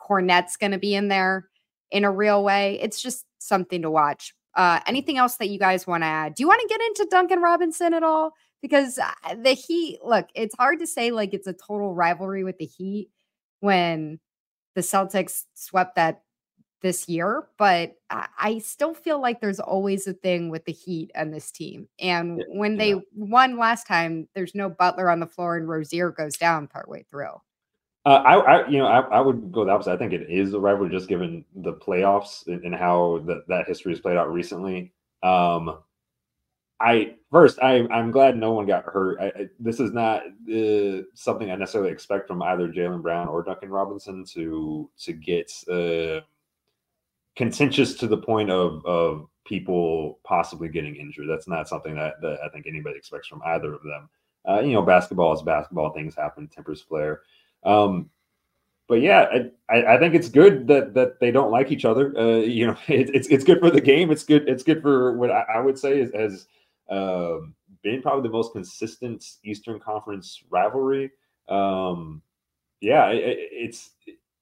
Kornet's 0.00 0.56
going 0.56 0.72
to 0.72 0.78
be 0.78 0.94
in 0.94 1.06
there 1.06 1.48
in 1.92 2.04
a 2.04 2.10
real 2.10 2.42
way, 2.42 2.80
it's 2.80 3.00
just 3.00 3.24
something 3.38 3.80
to 3.82 3.90
watch. 3.90 4.34
Uh, 4.56 4.80
anything 4.86 5.18
else 5.18 5.36
that 5.36 5.50
you 5.50 5.58
guys 5.58 5.86
want 5.86 6.02
to 6.02 6.06
add? 6.06 6.34
Do 6.34 6.42
you 6.42 6.48
want 6.48 6.60
to 6.62 6.68
get 6.68 6.80
into 6.80 7.06
Duncan 7.10 7.40
Robinson 7.40 7.94
at 7.94 8.02
all? 8.02 8.32
Because 8.60 8.98
uh, 8.98 9.34
the 9.36 9.52
Heat, 9.52 10.00
look, 10.04 10.26
it's 10.34 10.56
hard 10.56 10.80
to 10.80 10.86
say 10.86 11.12
like 11.12 11.32
it's 11.32 11.46
a 11.46 11.52
total 11.52 11.94
rivalry 11.94 12.42
with 12.42 12.58
the 12.58 12.64
Heat 12.66 13.08
when 13.60 14.18
the 14.74 14.80
Celtics 14.80 15.44
swept 15.54 15.94
that 15.94 16.22
this 16.82 17.08
year, 17.08 17.48
but 17.58 17.96
I 18.10 18.58
still 18.58 18.94
feel 18.94 19.20
like 19.20 19.40
there's 19.40 19.60
always 19.60 20.06
a 20.06 20.12
thing 20.12 20.50
with 20.50 20.64
the 20.64 20.72
Heat 20.72 21.10
and 21.14 21.32
this 21.32 21.50
team. 21.50 21.88
And 21.98 22.44
when 22.48 22.76
they 22.76 23.00
won 23.14 23.58
last 23.58 23.86
time, 23.86 24.28
there's 24.34 24.54
no 24.54 24.68
Butler 24.68 25.10
on 25.10 25.20
the 25.20 25.26
floor 25.26 25.56
and 25.56 25.68
Rozier 25.68 26.10
goes 26.10 26.36
down 26.36 26.68
partway 26.68 27.04
through. 27.10 27.40
Uh, 28.04 28.22
I, 28.24 28.36
I, 28.36 28.68
you 28.68 28.78
know, 28.78 28.86
I, 28.86 29.00
I, 29.00 29.20
would 29.20 29.50
go 29.50 29.64
the 29.64 29.72
opposite. 29.72 29.90
I 29.90 29.96
think 29.96 30.12
it 30.12 30.30
is 30.30 30.54
a 30.54 30.60
rivalry, 30.60 30.90
just 30.90 31.08
given 31.08 31.44
the 31.56 31.72
playoffs 31.72 32.46
and, 32.46 32.62
and 32.62 32.72
how 32.72 33.20
the, 33.26 33.42
that 33.48 33.66
history 33.66 33.92
has 33.92 34.00
played 34.00 34.16
out 34.16 34.32
recently. 34.32 34.92
Um, 35.24 35.78
I 36.78 37.16
first, 37.32 37.58
I, 37.60 37.84
I'm 37.88 38.12
glad 38.12 38.36
no 38.36 38.52
one 38.52 38.66
got 38.66 38.84
hurt. 38.84 39.18
I, 39.20 39.48
this 39.58 39.80
is 39.80 39.92
not 39.92 40.22
uh, 40.24 41.02
something 41.14 41.50
I 41.50 41.56
necessarily 41.56 41.90
expect 41.90 42.28
from 42.28 42.42
either 42.42 42.68
Jaylen 42.68 43.02
Brown 43.02 43.26
or 43.26 43.42
Duncan 43.42 43.70
Robinson 43.70 44.24
to 44.34 44.88
to 45.00 45.12
get. 45.12 45.50
Uh, 45.68 46.20
contentious 47.36 47.94
to 47.94 48.06
the 48.06 48.16
point 48.16 48.50
of 48.50 48.84
of 48.84 49.28
people 49.44 50.18
possibly 50.24 50.68
getting 50.68 50.96
injured. 50.96 51.28
That's 51.28 51.48
not 51.48 51.68
something 51.68 51.94
that, 51.94 52.20
that 52.20 52.38
I 52.44 52.48
think 52.48 52.66
anybody 52.66 52.96
expects 52.96 53.28
from 53.28 53.42
either 53.46 53.74
of 53.74 53.82
them. 53.82 54.08
Uh, 54.48 54.60
you 54.60 54.72
know, 54.72 54.82
basketball 54.82 55.32
is 55.32 55.42
basketball. 55.42 55.92
Things 55.92 56.14
happen. 56.14 56.48
Tempers 56.48 56.82
flare. 56.82 57.22
Um, 57.64 58.10
but 58.88 59.00
yeah, 59.00 59.26
I, 59.68 59.84
I, 59.94 59.98
think 59.98 60.14
it's 60.14 60.28
good 60.28 60.68
that 60.68 60.94
that 60.94 61.18
they 61.18 61.32
don't 61.32 61.50
like 61.50 61.72
each 61.72 61.84
other. 61.84 62.16
Uh, 62.16 62.38
you 62.38 62.68
know, 62.68 62.76
it, 62.88 63.10
it's 63.14 63.28
it's 63.28 63.44
good 63.44 63.60
for 63.60 63.70
the 63.70 63.80
game. 63.80 64.10
It's 64.10 64.24
good. 64.24 64.48
It's 64.48 64.62
good 64.62 64.82
for 64.82 65.16
what 65.16 65.30
I, 65.30 65.44
I 65.56 65.60
would 65.60 65.78
say 65.78 66.00
is, 66.00 66.12
has 66.14 66.46
um, 66.88 67.54
been 67.82 68.02
probably 68.02 68.22
the 68.22 68.32
most 68.32 68.52
consistent 68.52 69.24
Eastern 69.44 69.80
Conference 69.80 70.42
rivalry. 70.50 71.10
Um, 71.48 72.22
yeah, 72.80 73.08
it, 73.08 73.38
it's 73.50 73.90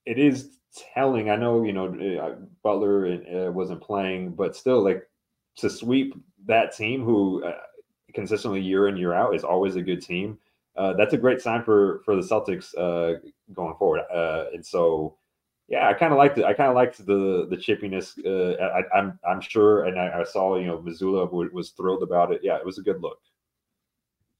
it 0.04 0.18
is 0.18 0.58
telling. 0.94 1.30
I 1.30 1.36
know 1.36 1.62
you 1.62 1.72
know 1.72 1.86
uh, 1.86 2.36
Butler 2.62 3.06
uh, 3.06 3.50
wasn't 3.50 3.80
playing, 3.80 4.30
but 4.30 4.56
still, 4.56 4.82
like 4.82 5.08
to 5.56 5.70
sweep 5.70 6.14
that 6.46 6.76
team 6.76 7.04
who 7.04 7.44
uh, 7.44 7.60
consistently 8.12 8.60
year 8.60 8.88
in 8.88 8.96
year 8.96 9.12
out 9.12 9.34
is 9.34 9.44
always 9.44 9.76
a 9.76 9.82
good 9.82 10.02
team. 10.02 10.38
Uh, 10.76 10.92
that's 10.94 11.14
a 11.14 11.18
great 11.18 11.40
sign 11.40 11.62
for 11.62 12.00
for 12.04 12.16
the 12.16 12.22
Celtics 12.22 12.74
uh, 12.76 13.20
going 13.52 13.74
forward. 13.76 14.02
Uh, 14.12 14.46
and 14.52 14.64
so, 14.64 15.16
yeah, 15.68 15.88
I 15.88 15.94
kind 15.94 16.12
of 16.12 16.18
liked 16.18 16.38
it. 16.38 16.44
I 16.44 16.52
kind 16.52 16.68
of 16.68 16.74
liked 16.74 16.98
the 16.98 17.46
the 17.48 17.56
chippiness. 17.56 18.18
I, 18.60 18.78
am 18.78 18.84
I'm, 18.94 19.18
I'm 19.28 19.40
sure, 19.40 19.84
and 19.84 19.98
I, 19.98 20.20
I, 20.20 20.24
saw 20.24 20.56
you 20.56 20.66
know 20.66 20.78
Mazzulla 20.78 21.30
was 21.52 21.70
thrilled 21.70 22.02
about 22.02 22.32
it. 22.32 22.40
Yeah, 22.42 22.56
it 22.56 22.66
was 22.66 22.78
a 22.78 22.82
good 22.82 23.00
look. 23.00 23.18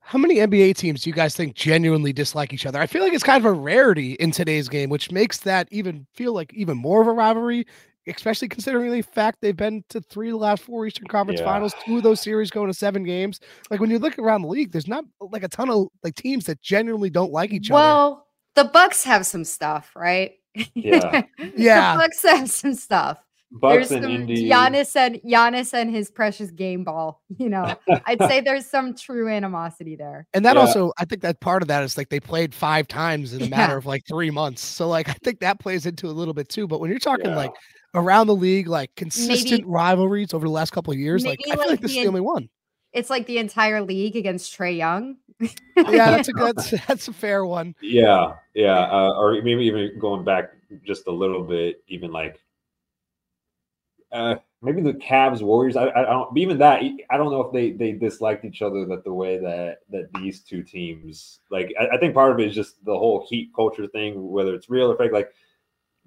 How 0.05 0.19
many 0.19 0.37
NBA 0.37 0.77
teams 0.77 1.03
do 1.03 1.11
you 1.11 1.15
guys 1.15 1.35
think 1.35 1.55
genuinely 1.55 2.13
dislike 2.13 2.53
each 2.53 2.67
other? 2.67 2.79
I 2.79 2.87
feel 2.87 3.03
like 3.03 3.15
it's 3.15 3.25
kind 3.25 3.45
of 3.45 3.51
a 3.51 3.53
rarity 3.53 4.13
in 4.15 4.31
today's 4.31 4.69
game, 4.69 4.91
which 4.91 5.11
makes 5.11 5.39
that 5.41 5.67
even 5.71 6.07
feel 6.13 6.33
like 6.33 6.53
even 6.53 6.77
more 6.77 7.01
of 7.01 7.09
a 7.09 7.13
rivalry 7.13 7.67
especially 8.07 8.49
considering 8.49 8.93
the 8.93 9.03
fact 9.03 9.39
they've 9.41 9.57
been 9.57 9.85
to 9.89 10.01
three 10.01 10.29
of 10.29 10.33
the 10.33 10.39
last 10.39 10.63
four 10.63 10.87
Eastern 10.87 11.07
Conference 11.07 11.41
yeah. 11.41 11.47
Finals, 11.47 11.75
two 11.85 11.99
of 11.99 12.03
those 12.03 12.21
series 12.21 12.51
going 12.51 12.67
to 12.69 12.75
seven 12.75 13.03
games. 13.03 13.41
Like 13.71 13.81
when 13.81 13.91
you 13.91 13.99
look 13.99 14.19
around 14.19 14.43
the 14.43 14.49
league, 14.49 14.73
there's 14.73 14.89
not 14.89 15.05
like 15.21 15.43
a 15.43 15.49
ton 15.49 15.71
of 15.71 15.89
like 16.03 16.15
teams 16.15 16.47
that 16.47 16.61
genuinely 16.61 17.11
don't 17.11 17.33
like 17.33 17.53
each 17.53 17.71
well, 17.71 17.81
other. 17.81 18.15
Well, 18.15 18.27
the 18.57 18.65
Bucks 18.65 19.05
have 19.05 19.27
some 19.27 19.45
stuff, 19.45 19.91
right? 19.97 20.33
Yeah, 20.75 21.23
yeah. 21.57 21.95
The 21.95 21.99
Bucks 21.99 22.23
have 22.23 22.51
some 22.51 22.75
stuff. 22.75 23.19
Bucks 23.57 23.89
there's 23.89 23.91
and 23.93 24.13
Indy. 24.13 24.49
Giannis 24.49 24.97
and 24.97 25.21
Giannis 25.25 25.73
and 25.73 25.89
his 25.95 26.11
precious 26.11 26.51
game 26.51 26.85
ball. 26.85 27.23
You 27.37 27.49
know, 27.49 27.75
I'd 28.07 28.21
say 28.21 28.41
there's 28.45 28.65
some 28.65 28.95
true 28.95 29.29
animosity 29.29 29.97
there. 29.97 30.27
And 30.33 30.45
that 30.45 30.55
yeah. 30.55 30.63
also, 30.63 30.93
I 30.99 31.05
think 31.05 31.21
that 31.23 31.41
part 31.41 31.63
of 31.63 31.69
that 31.69 31.83
is 31.83 31.99
like 31.99 32.09
they 32.09 32.21
played 32.21 32.55
five 32.55 32.87
times 32.87 33.35
in 33.35 33.43
a 33.43 33.49
matter 33.49 33.73
yeah. 33.73 33.79
of 33.79 33.87
like 33.87 34.03
three 34.07 34.31
months. 34.31 34.63
So 34.63 34.89
like 34.89 35.09
I 35.09 35.15
think 35.25 35.41
that 35.41 35.59
plays 35.59 35.85
into 35.85 36.07
a 36.07 36.13
little 36.13 36.33
bit 36.33 36.49
too. 36.49 36.69
But 36.69 36.81
when 36.81 36.91
you're 36.91 37.01
talking 37.01 37.31
yeah. 37.31 37.37
like 37.37 37.53
around 37.95 38.27
the 38.27 38.37
league, 38.37 38.69
like 38.69 38.95
consistent 38.97 39.63
maybe, 39.63 39.65
rivalries 39.65 40.35
over 40.35 40.47
the 40.47 40.53
last 40.53 40.71
couple 40.71 40.93
of 40.93 40.99
years. 40.99 41.25
Like 41.25 41.41
I 41.51 41.57
feel 41.57 41.67
like 41.67 41.81
this 41.81 41.93
the, 41.93 41.99
is 41.99 42.05
the 42.05 42.09
only 42.09 42.21
one. 42.21 42.49
It's 42.93 43.11
like 43.11 43.27
the 43.27 43.39
entire 43.39 43.83
league 43.83 44.17
against 44.17 44.57
Trae 44.57 44.77
Young. 44.77 45.17
yeah, 45.41 45.51
that's 45.77 46.29
a 46.29 46.33
good, 46.33 46.57
that's 46.87 47.09
a 47.09 47.13
fair 47.13 47.45
one. 47.45 47.75
Yeah, 47.83 48.35
yeah, 48.55 48.79
uh, 48.79 49.15
or 49.17 49.33
maybe 49.43 49.65
even 49.65 49.99
going 49.99 50.25
back 50.25 50.51
just 50.85 51.07
a 51.09 51.13
little 51.13 51.43
bit, 51.43 51.83
even 51.89 52.13
like 52.13 52.39
uh, 54.15 54.37
maybe 54.63 54.81
the 54.81 54.95
Cavs 54.95 55.43
Warriors. 55.43 55.77
I, 55.77 55.89
I 55.91 56.03
don't 56.05 56.39
even 56.39 56.59
that. 56.59 56.83
I 57.11 57.17
don't 57.17 57.33
know 57.33 57.43
if 57.43 57.53
they 57.53 57.73
they 57.73 57.93
disliked 57.93 58.45
each 58.45 58.63
other 58.63 58.87
that 58.87 59.05
the 59.05 59.13
way 59.13 59.39
that 59.39 59.81
that 59.91 60.09
these 60.15 60.41
two 60.41 60.63
teams 60.63 61.41
like. 61.51 61.75
I, 61.79 61.97
I 61.97 61.99
think 61.99 62.15
part 62.15 62.33
of 62.33 62.39
it 62.39 62.49
is 62.49 62.55
just 62.55 62.83
the 62.85 62.97
whole 62.97 63.27
heat 63.29 63.51
culture 63.55 63.89
thing, 63.89 64.31
whether 64.31 64.55
it's 64.55 64.71
real 64.71 64.91
or 64.91 64.97
fake. 64.97 65.13
Like 65.13 65.33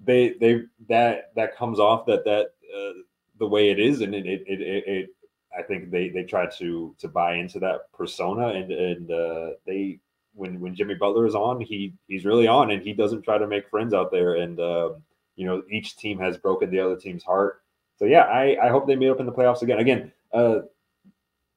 they 0.04 0.34
they 0.40 0.62
that 0.88 1.34
that 1.36 1.56
comes 1.56 1.78
off 1.78 2.06
that 2.06 2.24
that 2.24 2.46
uh, 2.74 2.92
the 3.38 3.46
way 3.46 3.70
it 3.70 3.78
is, 3.78 4.00
and 4.00 4.14
it 4.14 4.26
it, 4.26 4.42
it 4.46 4.60
it, 4.60 5.10
I 5.56 5.62
think 5.62 5.90
they 5.90 6.08
they 6.08 6.24
try 6.24 6.46
to 6.46 6.94
to 6.98 7.08
buy 7.08 7.34
into 7.34 7.58
that 7.60 7.92
persona, 7.92 8.48
and 8.48 8.72
and 8.72 9.10
uh, 9.10 9.50
they 9.66 10.00
when 10.34 10.60
when 10.60 10.74
Jimmy 10.74 10.94
Butler 10.94 11.26
is 11.26 11.34
on, 11.34 11.60
he 11.60 11.92
he's 12.06 12.24
really 12.24 12.46
on, 12.46 12.70
and 12.70 12.82
he 12.82 12.94
doesn't 12.94 13.22
try 13.22 13.36
to 13.36 13.46
make 13.46 13.68
friends 13.68 13.92
out 13.92 14.10
there, 14.10 14.36
and 14.36 14.58
um, 14.60 15.02
you 15.36 15.44
know 15.44 15.62
each 15.70 15.96
team 15.98 16.18
has 16.18 16.38
broken 16.38 16.70
the 16.70 16.80
other 16.80 16.96
team's 16.96 17.22
heart. 17.22 17.60
So 17.98 18.04
yeah, 18.04 18.22
I 18.22 18.56
I 18.62 18.68
hope 18.68 18.86
they 18.86 18.96
meet 18.96 19.10
up 19.10 19.20
in 19.20 19.26
the 19.26 19.32
playoffs 19.32 19.62
again. 19.62 19.78
Again, 19.78 20.12
uh, 20.32 20.60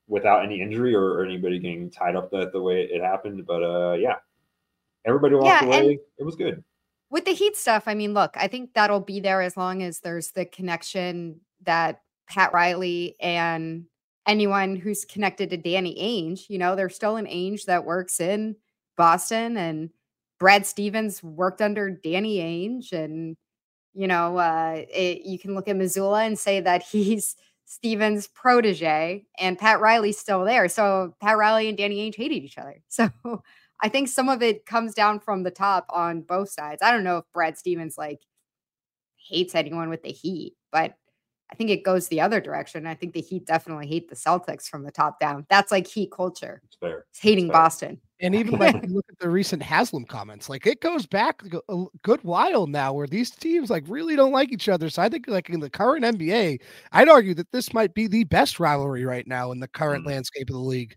without 0.08 0.43
any 0.43 0.62
injury 0.62 0.93
or, 0.93 1.13
or 1.13 1.25
anybody 1.25 1.60
getting 1.60 1.89
tied 1.89 2.15
up 2.15 2.32
that 2.32 2.51
the 2.51 2.62
way 2.62 2.82
it 2.82 3.01
happened, 3.01 3.45
but 3.45 3.63
uh, 3.63 3.93
yeah, 3.93 4.15
everybody 5.06 5.36
walked 5.36 5.45
yeah, 5.45 5.65
away. 5.65 5.99
It 6.17 6.23
was 6.23 6.36
good 6.36 6.63
with 7.12 7.25
the 7.25 7.34
Heat 7.34 7.58
stuff, 7.58 7.84
I 7.88 7.93
mean, 7.93 8.13
look, 8.13 8.32
I 8.36 8.47
think 8.47 8.73
that'll 8.73 9.01
be 9.01 9.19
there 9.19 9.41
as 9.41 9.58
long 9.58 9.84
as 9.84 9.99
there's 9.99 10.32
the 10.32 10.45
connection 10.45 11.41
that 11.63 12.01
Pat 12.27 12.54
Riley 12.54 13.17
and 13.19 13.84
anyone 14.25 14.77
who's 14.77 15.04
connected 15.04 15.49
to 15.49 15.58
Danny 15.58 15.95
Ainge, 16.01 16.49
you 16.49 16.58
know, 16.58 16.75
there's 16.75 16.95
still 16.95 17.17
an 17.17 17.25
Ainge 17.25 17.65
that 17.65 17.84
works 17.84 18.21
in 18.21 18.56
Boston 18.95 19.58
and 19.58 19.89
Brad 20.39 20.65
Stevens 20.65 21.21
worked 21.21 21.62
under 21.62 21.89
Danny 21.89 22.38
Ainge 22.38 22.93
and 22.93 23.36
you 23.93 24.08
know, 24.08 24.38
uh, 24.38 24.84
it, 24.93 25.25
you 25.25 25.38
can 25.38 25.56
look 25.56 25.67
at 25.67 25.75
Mazzulla 25.75 26.25
and 26.25 26.38
say 26.38 26.60
that 26.62 26.84
he's 26.91 27.36
Stevens' 27.65 28.27
protege, 28.27 29.25
and 29.39 29.58
Pat 29.58 29.80
Riley's 29.80 30.19
still 30.19 30.43
there. 30.43 30.67
So 30.67 31.15
Pat 31.21 31.38
Riley 31.38 31.69
and 31.69 31.77
Danny 31.77 31.97
Ainge 31.97 32.15
hated 32.15 32.43
each 32.43 32.58
other. 32.58 32.82
So 32.89 33.10
I 33.84 33.89
think 33.89 34.10
some 34.10 34.30
of 34.30 34.43
it 34.43 34.65
comes 34.65 34.93
down 34.93 35.19
from 35.19 35.41
the 35.41 35.49
top 35.51 35.88
on 35.89 36.21
both 36.21 36.49
sides. 36.49 36.84
I 36.84 36.91
don't 36.91 37.04
know 37.04 37.17
if 37.17 37.25
Brad 37.34 37.58
Stevens 37.58 37.97
like 37.97 38.21
hates 39.15 39.56
anyone 39.56 39.89
with 39.89 40.04
the 40.04 40.12
Heat, 40.12 40.56
but 40.71 40.95
I 41.51 41.56
think 41.56 41.69
it 41.69 41.84
goes 41.84 42.08
the 42.08 42.21
other 42.21 42.39
direction. 42.39 42.86
I 42.86 42.93
think 42.93 43.13
the 43.13 43.21
Heat 43.21 43.45
definitely 43.45 43.88
hate 43.88 44.10
the 44.10 44.15
Celtics 44.15 44.67
from 44.67 44.84
the 44.84 44.91
top 44.91 45.19
down. 45.19 45.45
That's 45.49 45.71
like 45.71 45.88
Heat 45.88 46.12
culture. 46.12 46.62
It's. 46.65 46.77
It's 47.10 47.19
hating 47.19 47.47
it's. 47.47 47.54
Boston. 47.54 47.99
And 48.21 48.36
even 48.36 48.60
like 48.60 48.75
look 48.88 49.05
at 49.10 49.17
the 49.17 49.29
recent 49.29 49.63
Haslem 49.63 50.05
comments, 50.05 50.47
like 50.47 50.67
it 50.67 50.79
goes 50.79 51.07
back 51.07 51.41
a 51.67 51.86
good 52.03 52.23
while 52.23 52.67
now 52.67 52.93
where 52.93 53.07
these 53.07 53.31
teams 53.31 53.71
like 53.71 53.84
really 53.88 54.15
don't 54.15 54.31
like 54.31 54.51
each 54.51 54.69
other. 54.69 54.89
So 54.91 55.01
I 55.01 55.10
think 55.10 55.27
like 55.27 55.49
in 55.49 55.60
the 55.60 55.71
current 55.71 56.05
NBA, 56.05 56.62
I'd 56.91 57.10
argue 57.10 57.34
that 57.34 57.51
this 57.51 57.73
might 57.73 57.95
be 57.95 58.07
the 58.07 58.23
best 58.25 58.60
rivalry 58.60 59.05
right 59.05 59.25
now 59.25 59.51
in 59.51 59.60
the 59.60 59.67
current 59.67 60.01
mm-hmm. 60.01 60.10
landscape 60.13 60.49
of 60.49 60.55
the 60.55 60.62
league. 60.62 60.95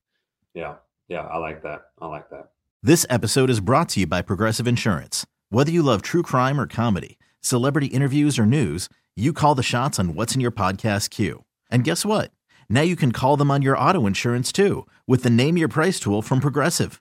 Yeah. 0.52 0.74
Yeah. 1.08 1.22
I 1.22 1.38
like 1.38 1.62
that. 1.62 1.86
I 1.98 2.06
like 2.06 2.28
that. 2.28 2.50
This 2.82 3.06
episode 3.08 3.48
is 3.48 3.60
brought 3.60 3.88
to 3.90 4.00
you 4.00 4.06
by 4.06 4.20
Progressive 4.20 4.68
Insurance. 4.68 5.24
Whether 5.48 5.70
you 5.70 5.82
love 5.82 6.02
true 6.02 6.22
crime 6.22 6.60
or 6.60 6.66
comedy, 6.66 7.18
celebrity 7.40 7.86
interviews 7.86 8.38
or 8.38 8.44
news, 8.44 8.90
you 9.16 9.32
call 9.32 9.54
the 9.54 9.62
shots 9.62 9.98
on 9.98 10.14
what's 10.14 10.34
in 10.34 10.42
your 10.42 10.50
podcast 10.50 11.08
queue. 11.08 11.44
And 11.70 11.84
guess 11.84 12.04
what? 12.04 12.32
Now 12.68 12.82
you 12.82 12.96
can 12.96 13.12
call 13.12 13.38
them 13.38 13.50
on 13.50 13.62
your 13.62 13.78
auto 13.78 14.06
insurance 14.06 14.52
too 14.52 14.86
with 15.06 15.22
the 15.22 15.30
Name 15.30 15.56
Your 15.56 15.68
Price 15.68 15.98
tool 15.98 16.20
from 16.20 16.40
Progressive. 16.40 17.00